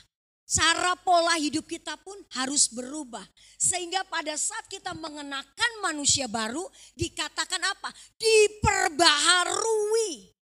cara 0.48 0.96
pola 0.96 1.36
hidup 1.36 1.68
kita 1.68 2.00
pun 2.00 2.16
harus 2.40 2.72
berubah. 2.72 3.28
Sehingga 3.60 4.00
pada 4.08 4.32
saat 4.40 4.64
kita 4.72 4.96
mengenakan 4.96 5.72
manusia 5.84 6.24
baru 6.24 6.64
dikatakan 6.96 7.60
apa? 7.60 7.92
Diperbaharui 8.16 10.37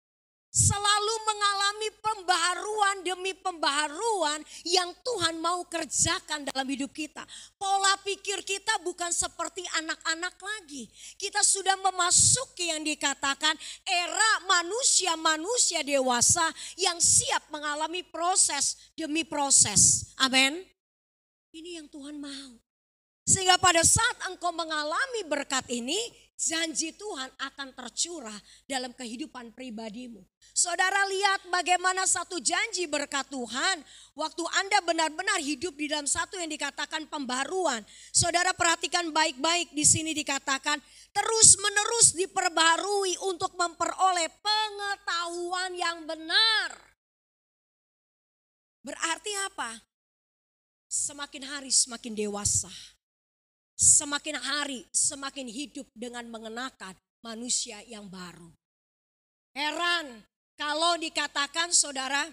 selalu 0.56 1.14
mengalami 1.28 1.88
pembaharuan 2.00 2.96
demi 3.04 3.36
pembaharuan 3.36 4.40
yang 4.64 4.88
Tuhan 5.04 5.36
mau 5.36 5.60
kerjakan 5.68 6.48
dalam 6.48 6.64
hidup 6.64 6.96
kita. 6.96 7.20
Pola 7.60 8.00
pikir 8.00 8.40
kita 8.40 8.80
bukan 8.80 9.12
seperti 9.12 9.60
anak-anak 9.76 10.32
lagi. 10.40 10.88
Kita 11.20 11.44
sudah 11.44 11.76
memasuki 11.76 12.72
yang 12.72 12.80
dikatakan 12.80 13.52
era 13.84 14.32
manusia-manusia 14.48 15.84
dewasa 15.84 16.48
yang 16.80 16.96
siap 16.96 17.52
mengalami 17.52 18.00
proses 18.08 18.96
demi 18.96 19.28
proses. 19.28 20.16
Amin. 20.16 20.64
Ini 21.52 21.84
yang 21.84 21.88
Tuhan 21.92 22.16
mau. 22.16 22.56
Sehingga 23.26 23.58
pada 23.58 23.82
saat 23.82 24.30
engkau 24.30 24.54
mengalami 24.54 25.26
berkat 25.26 25.66
ini, 25.66 25.98
janji 26.36 26.92
Tuhan 26.92 27.32
akan 27.40 27.72
tercurah 27.72 28.36
dalam 28.68 28.92
kehidupan 28.92 29.56
pribadimu. 29.56 30.20
Saudara 30.52 31.08
lihat 31.08 31.48
bagaimana 31.48 32.04
satu 32.04 32.36
janji 32.40 32.84
berkat 32.84 33.24
Tuhan 33.32 33.80
waktu 34.12 34.44
Anda 34.60 34.78
benar-benar 34.84 35.40
hidup 35.40 35.74
di 35.74 35.88
dalam 35.88 36.04
satu 36.04 36.36
yang 36.36 36.52
dikatakan 36.52 37.08
pembaruan. 37.08 37.80
Saudara 38.12 38.52
perhatikan 38.52 39.10
baik-baik 39.10 39.72
di 39.72 39.84
sini 39.84 40.12
dikatakan 40.12 40.78
terus-menerus 41.16 42.12
diperbarui 42.14 43.16
untuk 43.24 43.56
memperoleh 43.56 44.28
pengetahuan 44.44 45.72
yang 45.72 46.04
benar. 46.04 46.70
Berarti 48.84 49.32
apa? 49.50 49.72
Semakin 50.86 51.42
hari 51.42 51.74
semakin 51.74 52.14
dewasa 52.14 52.95
semakin 53.86 54.34
hari 54.34 54.82
semakin 54.90 55.46
hidup 55.46 55.86
dengan 55.94 56.26
mengenakan 56.26 56.98
manusia 57.22 57.78
yang 57.86 58.10
baru. 58.10 58.50
Heran 59.54 60.26
kalau 60.58 60.98
dikatakan 60.98 61.70
saudara, 61.70 62.26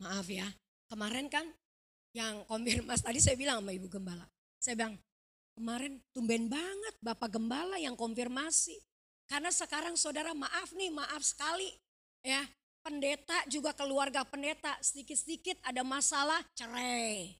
maaf 0.00 0.24
ya, 0.24 0.48
kemarin 0.88 1.28
kan 1.28 1.44
yang 2.16 2.46
konfirmasi 2.48 3.02
tadi 3.04 3.20
saya 3.20 3.36
bilang 3.36 3.60
sama 3.60 3.76
Ibu 3.76 3.92
Gembala. 3.92 4.24
Saya 4.62 4.78
bilang, 4.78 4.94
kemarin 5.58 5.98
tumben 6.14 6.46
banget 6.46 6.94
Bapak 7.02 7.34
Gembala 7.34 7.76
yang 7.76 7.98
konfirmasi. 7.98 8.78
Karena 9.26 9.50
sekarang 9.50 9.98
saudara 9.98 10.30
maaf 10.32 10.70
nih, 10.76 10.94
maaf 10.94 11.22
sekali. 11.26 11.66
Ya, 12.22 12.46
pendeta 12.86 13.34
juga 13.50 13.74
keluarga 13.74 14.22
pendeta 14.22 14.78
sedikit-sedikit 14.78 15.58
ada 15.66 15.82
masalah 15.82 16.38
cerai. 16.54 17.34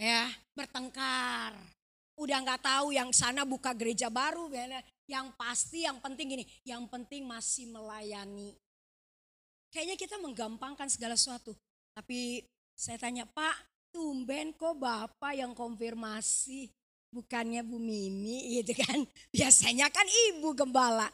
Ya, 0.00 0.32
bertengkar. 0.56 1.75
Udah 2.16 2.40
nggak 2.40 2.64
tahu 2.64 2.96
yang 2.96 3.12
sana 3.12 3.44
buka 3.44 3.76
gereja 3.76 4.08
baru. 4.08 4.48
Yang 5.04 5.26
pasti 5.36 5.84
yang 5.84 6.00
penting 6.00 6.36
gini, 6.36 6.44
yang 6.64 6.88
penting 6.88 7.28
masih 7.28 7.68
melayani. 7.68 8.56
Kayaknya 9.68 9.96
kita 10.00 10.16
menggampangkan 10.18 10.88
segala 10.88 11.14
sesuatu. 11.14 11.52
Tapi 11.92 12.44
saya 12.72 12.96
tanya, 12.96 13.28
Pak, 13.28 13.56
tumben 13.92 14.56
kok 14.56 14.76
Bapak 14.80 15.36
yang 15.36 15.52
konfirmasi 15.52 16.72
bukannya 17.16 17.64
Bu 17.64 17.80
Mimi 17.80 18.44
gitu 18.60 18.76
kan. 18.76 19.00
Biasanya 19.32 19.88
kan 19.88 20.04
ibu 20.32 20.52
gembala. 20.52 21.08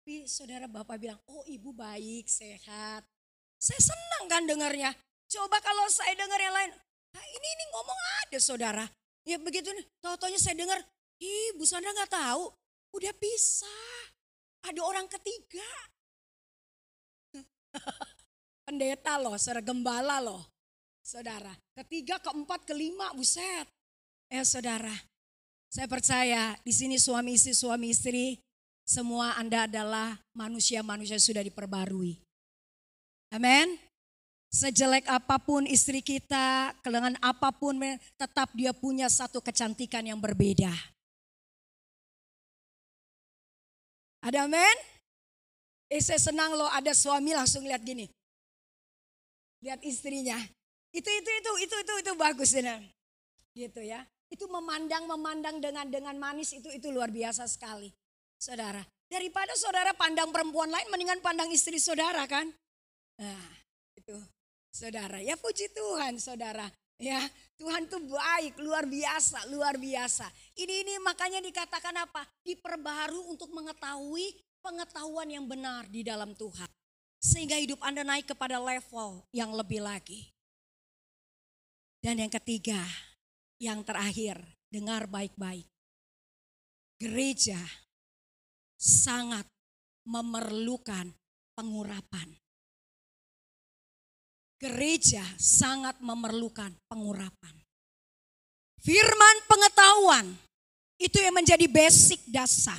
Tapi 0.00 0.26
saudara 0.26 0.66
bapak 0.66 0.96
bilang, 0.96 1.20
oh 1.28 1.44
ibu 1.46 1.72
baik, 1.76 2.26
sehat. 2.26 3.04
Saya 3.60 3.80
senang 3.80 4.24
kan 4.32 4.42
dengarnya. 4.48 4.96
Coba 5.30 5.60
kalau 5.60 5.86
saya 5.92 6.16
dengar 6.16 6.40
yang 6.40 6.56
lain, 6.56 6.72
nah 7.14 7.24
ini 7.24 7.48
ini 7.54 7.64
ngomong 7.70 8.00
ada 8.26 8.38
saudara. 8.40 8.84
Ya 9.28 9.36
begitu 9.36 9.68
nih, 9.70 9.86
tau-taunya 10.00 10.40
saya 10.40 10.56
dengar, 10.56 10.80
ibu 11.20 11.62
Sandra 11.68 11.92
nggak 11.92 12.12
tahu, 12.12 12.44
udah 12.96 13.12
bisa. 13.20 13.76
Ada 14.64 14.80
orang 14.84 15.06
ketiga. 15.08 15.70
Pendeta 18.66 19.16
loh, 19.20 19.36
saudara 19.36 19.64
gembala 19.64 20.20
loh. 20.20 20.44
Saudara, 21.00 21.50
ketiga, 21.74 22.20
keempat, 22.20 22.68
kelima, 22.68 23.10
buset. 23.16 23.66
Eh 24.30 24.46
saudara, 24.46 24.94
saya 25.66 25.90
percaya 25.90 26.54
di 26.62 26.70
sini 26.70 27.00
suami 27.00 27.34
istri, 27.34 27.50
suami 27.50 27.90
istri, 27.90 28.38
semua 28.86 29.34
Anda 29.38 29.66
adalah 29.66 30.18
manusia-manusia 30.34 31.18
sudah 31.18 31.42
diperbarui. 31.42 32.18
Amin. 33.30 33.89
Sejelek 34.50 35.06
apa 35.06 35.38
pun 35.38 35.62
istri 35.62 36.02
kita, 36.02 36.74
dengan 36.82 37.14
apa 37.22 37.54
pun, 37.54 37.78
tetap 38.18 38.50
dia 38.50 38.74
punya 38.74 39.06
satu 39.06 39.38
kecantikan 39.38 40.02
yang 40.02 40.18
berbeda. 40.18 40.74
Ada 44.26 44.50
amin? 44.50 44.76
Eh 45.86 46.02
saya 46.02 46.18
senang 46.18 46.54
loh 46.58 46.66
ada 46.66 46.90
suami 46.90 47.30
langsung 47.30 47.62
lihat 47.62 47.86
gini. 47.86 48.10
Lihat 49.62 49.86
istrinya. 49.86 50.38
Itu 50.90 51.06
itu 51.06 51.30
itu 51.30 51.50
itu 51.66 51.76
itu 51.86 51.94
itu 52.02 52.12
bagus 52.18 52.50
benar. 52.50 52.82
Gitu 53.54 53.80
ya. 53.86 54.02
Itu 54.30 54.50
memandang-memandang 54.50 55.62
dengan 55.62 55.86
dengan 55.86 56.18
manis 56.18 56.50
itu 56.54 56.70
itu 56.74 56.90
luar 56.90 57.14
biasa 57.14 57.46
sekali. 57.46 57.90
Saudara, 58.34 58.82
daripada 59.06 59.54
saudara 59.54 59.94
pandang 59.94 60.34
perempuan 60.34 60.70
lain 60.70 60.90
mendingan 60.90 61.22
pandang 61.22 61.50
istri 61.54 61.78
saudara 61.78 62.26
kan? 62.26 62.50
Nah, 63.18 63.46
itu 63.98 64.16
saudara. 64.72 65.18
Ya 65.20 65.36
puji 65.36 65.68
Tuhan 65.74 66.16
saudara. 66.16 66.70
Ya, 67.00 67.16
Tuhan 67.56 67.88
tuh 67.88 68.04
baik, 68.12 68.60
luar 68.60 68.84
biasa, 68.84 69.48
luar 69.48 69.80
biasa. 69.80 70.28
Ini 70.52 70.84
ini 70.84 70.94
makanya 71.00 71.40
dikatakan 71.40 71.96
apa? 71.96 72.28
Diperbaharui 72.44 73.24
untuk 73.24 73.48
mengetahui 73.56 74.36
pengetahuan 74.60 75.32
yang 75.32 75.48
benar 75.48 75.88
di 75.88 76.04
dalam 76.04 76.36
Tuhan. 76.36 76.68
Sehingga 77.16 77.56
hidup 77.56 77.80
Anda 77.80 78.04
naik 78.04 78.36
kepada 78.36 78.60
level 78.60 79.24
yang 79.32 79.48
lebih 79.56 79.80
lagi. 79.80 80.28
Dan 82.04 82.20
yang 82.20 82.32
ketiga, 82.32 82.84
yang 83.56 83.80
terakhir, 83.80 84.36
dengar 84.68 85.08
baik-baik. 85.08 85.68
Gereja 87.00 87.60
sangat 88.76 89.48
memerlukan 90.04 91.12
pengurapan. 91.56 92.39
Gereja 94.60 95.24
sangat 95.40 95.96
memerlukan 96.04 96.68
pengurapan. 96.84 97.54
Firman 98.84 99.36
pengetahuan 99.48 100.26
itu 101.00 101.16
yang 101.16 101.32
menjadi 101.32 101.64
basic 101.64 102.20
dasar. 102.28 102.76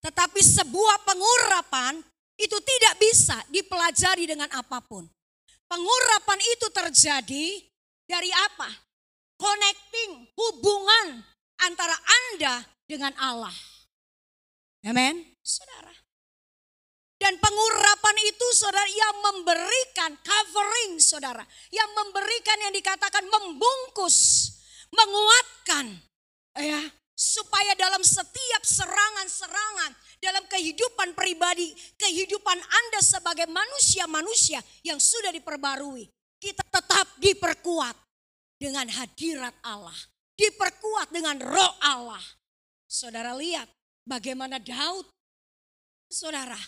Tetapi 0.00 0.40
sebuah 0.40 1.04
pengurapan 1.04 2.00
itu 2.40 2.56
tidak 2.64 2.94
bisa 2.96 3.36
dipelajari 3.52 4.24
dengan 4.24 4.48
apa 4.56 4.80
pun. 4.80 5.04
Pengurapan 5.68 6.40
itu 6.56 6.66
terjadi 6.72 7.46
dari 8.08 8.32
apa? 8.32 8.72
connecting, 9.42 10.10
hubungan 10.38 11.26
antara 11.66 11.98
Anda 11.98 12.62
dengan 12.86 13.10
Allah. 13.18 13.54
Amin. 14.86 15.26
Saudara. 15.42 16.01
Dan 17.22 17.38
pengurapan 17.38 18.16
itu 18.26 18.46
saudara 18.50 18.82
yang 18.82 19.14
memberikan 19.22 20.10
covering 20.26 20.98
saudara. 20.98 21.46
Yang 21.70 21.90
memberikan 21.94 22.58
yang 22.66 22.74
dikatakan 22.74 23.22
membungkus, 23.30 24.50
menguatkan. 24.90 26.02
ya 26.58 26.82
Supaya 27.14 27.78
dalam 27.78 28.02
setiap 28.02 28.66
serangan-serangan 28.66 29.94
dalam 30.18 30.42
kehidupan 30.50 31.14
pribadi, 31.14 31.70
kehidupan 31.94 32.58
Anda 32.58 32.98
sebagai 32.98 33.46
manusia-manusia 33.46 34.58
yang 34.82 34.98
sudah 34.98 35.30
diperbarui. 35.30 36.10
Kita 36.42 36.66
tetap 36.74 37.06
diperkuat 37.22 37.94
dengan 38.58 38.90
hadirat 38.90 39.54
Allah. 39.62 39.94
Diperkuat 40.34 41.14
dengan 41.14 41.38
roh 41.38 41.74
Allah. 41.86 42.22
Saudara 42.90 43.38
lihat 43.38 43.70
bagaimana 44.02 44.58
Daud. 44.58 45.06
Saudara, 46.10 46.58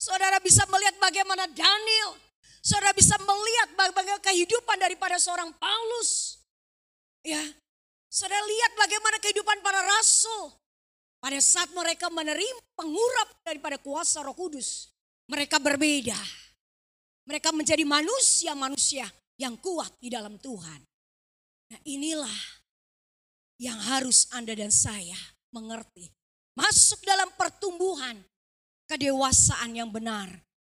saudara 0.00 0.40
bisa 0.40 0.64
melihat 0.72 0.96
bagaimana 0.96 1.44
Daniel. 1.52 2.16
Saudara 2.64 2.96
bisa 2.96 3.16
melihat 3.20 3.68
bagaimana 3.76 4.20
kehidupan 4.24 4.76
daripada 4.80 5.20
seorang 5.20 5.52
Paulus. 5.60 6.40
Ya, 7.20 7.40
saudara 8.08 8.40
lihat 8.40 8.72
bagaimana 8.80 9.16
kehidupan 9.20 9.60
para 9.60 9.84
rasul. 9.84 10.56
Pada 11.20 11.36
saat 11.36 11.68
mereka 11.76 12.08
menerima 12.08 12.60
pengurap 12.72 13.28
daripada 13.44 13.76
kuasa 13.76 14.24
roh 14.24 14.32
kudus. 14.32 14.88
Mereka 15.28 15.60
berbeda. 15.60 16.16
Mereka 17.28 17.52
menjadi 17.52 17.84
manusia-manusia 17.84 19.04
yang 19.36 19.60
kuat 19.60 19.92
di 20.00 20.08
dalam 20.08 20.40
Tuhan. 20.40 20.80
Nah 21.70 21.80
inilah 21.84 22.40
yang 23.60 23.76
harus 23.76 24.32
Anda 24.32 24.56
dan 24.56 24.72
saya 24.72 25.16
mengerti. 25.52 26.08
Masuk 26.56 27.04
dalam 27.04 27.28
pertumbuhan 27.36 28.16
kedewasaan 28.90 29.78
yang 29.78 29.86
benar 29.94 30.26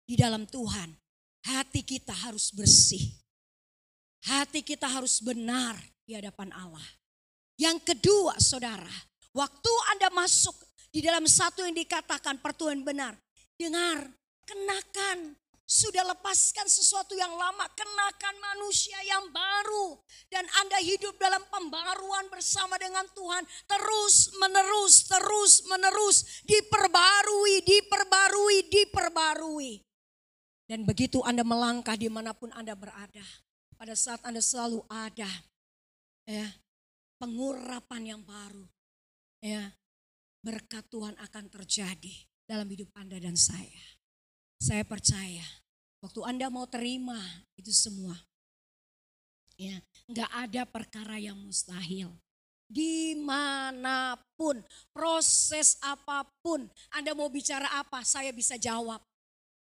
di 0.03 0.19
dalam 0.19 0.43
Tuhan. 0.43 0.91
Hati 1.47 1.79
kita 1.79 2.11
harus 2.11 2.51
bersih. 2.51 3.15
Hati 4.27 4.59
kita 4.59 4.85
harus 4.91 5.23
benar 5.23 5.79
di 6.03 6.19
hadapan 6.19 6.51
Allah. 6.51 6.83
Yang 7.55 7.95
kedua 7.95 8.35
saudara, 8.37 8.91
waktu 9.31 9.71
Anda 9.95 10.11
masuk 10.11 10.53
di 10.91 10.99
dalam 10.99 11.23
satu 11.23 11.63
yang 11.63 11.73
dikatakan 11.73 12.43
pertumbuhan 12.43 12.83
benar. 12.83 13.13
Dengar, 13.55 14.05
kenakan 14.43 15.39
sudah 15.71 16.03
lepaskan 16.03 16.67
sesuatu 16.67 17.15
yang 17.15 17.31
lama, 17.31 17.63
kenakan 17.71 18.35
manusia 18.43 18.99
yang 19.07 19.31
baru. 19.31 19.95
Dan 20.27 20.43
Anda 20.59 20.83
hidup 20.83 21.15
dalam 21.15 21.39
pembaruan 21.47 22.27
bersama 22.27 22.75
dengan 22.75 23.07
Tuhan. 23.15 23.47
Terus 23.71 24.35
menerus, 24.35 25.07
terus 25.07 25.63
menerus. 25.71 26.43
Diperbarui, 26.43 27.63
diperbarui, 27.63 28.57
diperbarui. 28.67 29.71
Dan 30.67 30.83
begitu 30.83 31.23
Anda 31.23 31.47
melangkah 31.47 31.95
di 31.95 32.11
mana 32.11 32.35
pun 32.35 32.51
Anda 32.51 32.75
berada. 32.75 33.23
Pada 33.79 33.95
saat 33.95 34.19
Anda 34.27 34.43
selalu 34.43 34.83
ada. 34.91 35.31
ya 36.27 36.51
Pengurapan 37.15 38.19
yang 38.19 38.21
baru. 38.27 38.67
ya 39.39 39.71
Berkat 40.43 40.83
Tuhan 40.91 41.15
akan 41.15 41.45
terjadi 41.47 42.27
dalam 42.43 42.67
hidup 42.67 42.91
Anda 42.99 43.23
dan 43.23 43.39
saya. 43.39 43.95
Saya 44.59 44.85
percaya 44.85 45.60
Waktu 46.01 46.19
Anda 46.25 46.49
mau 46.49 46.65
terima 46.65 47.17
itu 47.53 47.69
semua. 47.69 48.17
Ya, 49.53 49.77
nggak 50.09 50.31
ada 50.33 50.61
perkara 50.65 51.21
yang 51.21 51.37
mustahil. 51.37 52.09
Di 52.65 53.13
mana 53.21 54.17
pun, 54.33 54.57
proses 54.89 55.77
apa 55.85 56.25
pun, 56.41 56.65
Anda 56.89 57.13
mau 57.13 57.29
bicara 57.29 57.69
apa, 57.77 58.01
saya 58.01 58.33
bisa 58.33 58.57
jawab. 58.57 58.97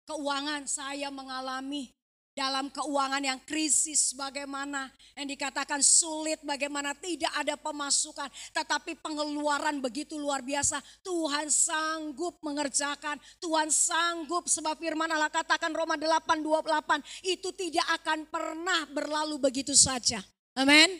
Keuangan 0.05 0.68
saya 0.68 1.09
mengalami 1.09 1.95
dalam 2.37 2.68
keuangan 2.68 3.24
yang 3.24 3.41
krisis 3.49 4.12
bagaimana 4.12 4.93
yang 5.16 5.24
dikatakan 5.24 5.80
sulit 5.80 6.37
bagaimana 6.45 6.93
tidak 6.93 7.32
ada 7.32 7.57
pemasukan 7.57 8.28
tetapi 8.53 9.01
pengeluaran 9.01 9.80
begitu 9.80 10.20
luar 10.20 10.45
biasa 10.45 10.76
Tuhan 11.01 11.49
sanggup 11.49 12.37
mengerjakan 12.45 13.16
Tuhan 13.41 13.72
sanggup 13.72 14.45
sebab 14.53 14.76
firman 14.76 15.09
Allah 15.09 15.32
katakan 15.32 15.72
Roma 15.72 15.97
8:28 15.97 17.24
itu 17.24 17.49
tidak 17.57 17.87
akan 18.05 18.28
pernah 18.28 18.84
berlalu 18.93 19.41
begitu 19.41 19.72
saja 19.72 20.20
amin 20.53 20.93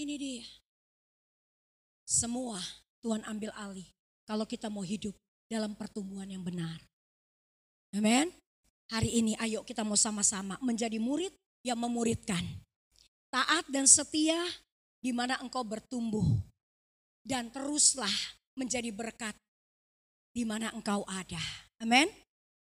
ini 0.00 0.14
dia 0.16 0.48
semua 2.08 2.56
Tuhan 3.04 3.20
ambil 3.28 3.52
alih 3.52 3.86
kalau 4.24 4.48
kita 4.48 4.72
mau 4.72 4.86
hidup 4.86 5.12
dalam 5.50 5.74
pertumbuhan 5.74 6.30
yang 6.30 6.46
benar. 6.46 6.78
Amin. 7.90 8.30
Hari 8.90 9.22
ini 9.22 9.38
ayo 9.38 9.62
kita 9.62 9.86
mau 9.86 9.94
sama-sama 9.94 10.58
menjadi 10.58 10.98
murid 10.98 11.30
yang 11.62 11.78
memuridkan. 11.78 12.42
Taat 13.30 13.70
dan 13.70 13.86
setia 13.86 14.38
di 14.98 15.14
mana 15.14 15.38
engkau 15.38 15.62
bertumbuh. 15.62 16.26
Dan 17.22 17.54
teruslah 17.54 18.10
menjadi 18.58 18.90
berkat 18.90 19.36
di 20.34 20.42
mana 20.42 20.74
engkau 20.74 21.06
ada. 21.06 21.38
Amin. 21.78 22.10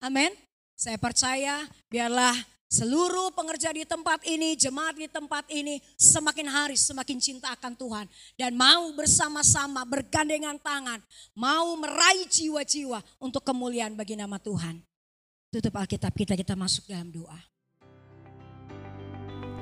Amin. 0.05 0.37
Saya 0.77 1.01
percaya 1.01 1.65
biarlah 1.89 2.37
Seluruh 2.71 3.35
pengerja 3.35 3.75
di 3.75 3.83
tempat 3.83 4.23
ini, 4.23 4.55
jemaat 4.55 4.95
di 4.95 5.11
tempat 5.11 5.43
ini 5.51 5.83
semakin 5.99 6.47
hari 6.47 6.79
semakin 6.79 7.19
cinta 7.19 7.51
akan 7.51 7.75
Tuhan. 7.75 8.07
Dan 8.39 8.55
mau 8.55 8.95
bersama-sama 8.95 9.83
bergandengan 9.83 10.55
tangan. 10.63 11.03
Mau 11.35 11.75
meraih 11.75 12.31
jiwa-jiwa 12.31 13.03
untuk 13.19 13.43
kemuliaan 13.43 13.99
bagi 13.99 14.15
nama 14.15 14.39
Tuhan. 14.39 14.79
Tutup 15.51 15.75
Alkitab 15.83 16.15
kita, 16.15 16.39
kita 16.39 16.55
masuk 16.55 16.87
dalam 16.87 17.11
doa. 17.11 17.35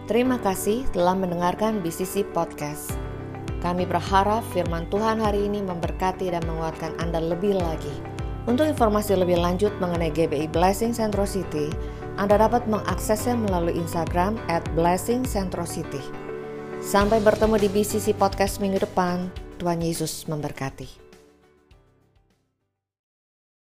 Terima 0.04 0.36
kasih 0.36 0.84
telah 0.92 1.16
mendengarkan 1.16 1.80
BCC 1.80 2.28
Podcast. 2.36 2.92
Kami 3.64 3.88
berharap 3.88 4.44
firman 4.52 4.84
Tuhan 4.92 5.16
hari 5.16 5.48
ini 5.48 5.64
memberkati 5.64 6.28
dan 6.28 6.44
menguatkan 6.44 6.92
Anda 7.00 7.24
lebih 7.24 7.56
lagi. 7.56 7.92
Untuk 8.44 8.68
informasi 8.68 9.16
lebih 9.16 9.40
lanjut 9.40 9.72
mengenai 9.80 10.12
GBI 10.12 10.52
Blessing 10.52 10.92
Central 10.92 11.24
City, 11.24 11.72
anda 12.20 12.36
dapat 12.36 12.68
mengaksesnya 12.68 13.38
melalui 13.38 13.78
Instagram 13.78 14.36
at 14.52 14.60
Blessing 14.76 15.24
Centro 15.24 15.62
City. 15.62 16.04
Sampai 16.84 17.22
bertemu 17.24 17.56
di 17.64 17.68
BCC 17.72 18.12
Podcast 18.12 18.60
minggu 18.60 18.84
depan. 18.84 19.32
Tuhan 19.56 19.80
Yesus 19.80 20.28
memberkati. 20.28 21.07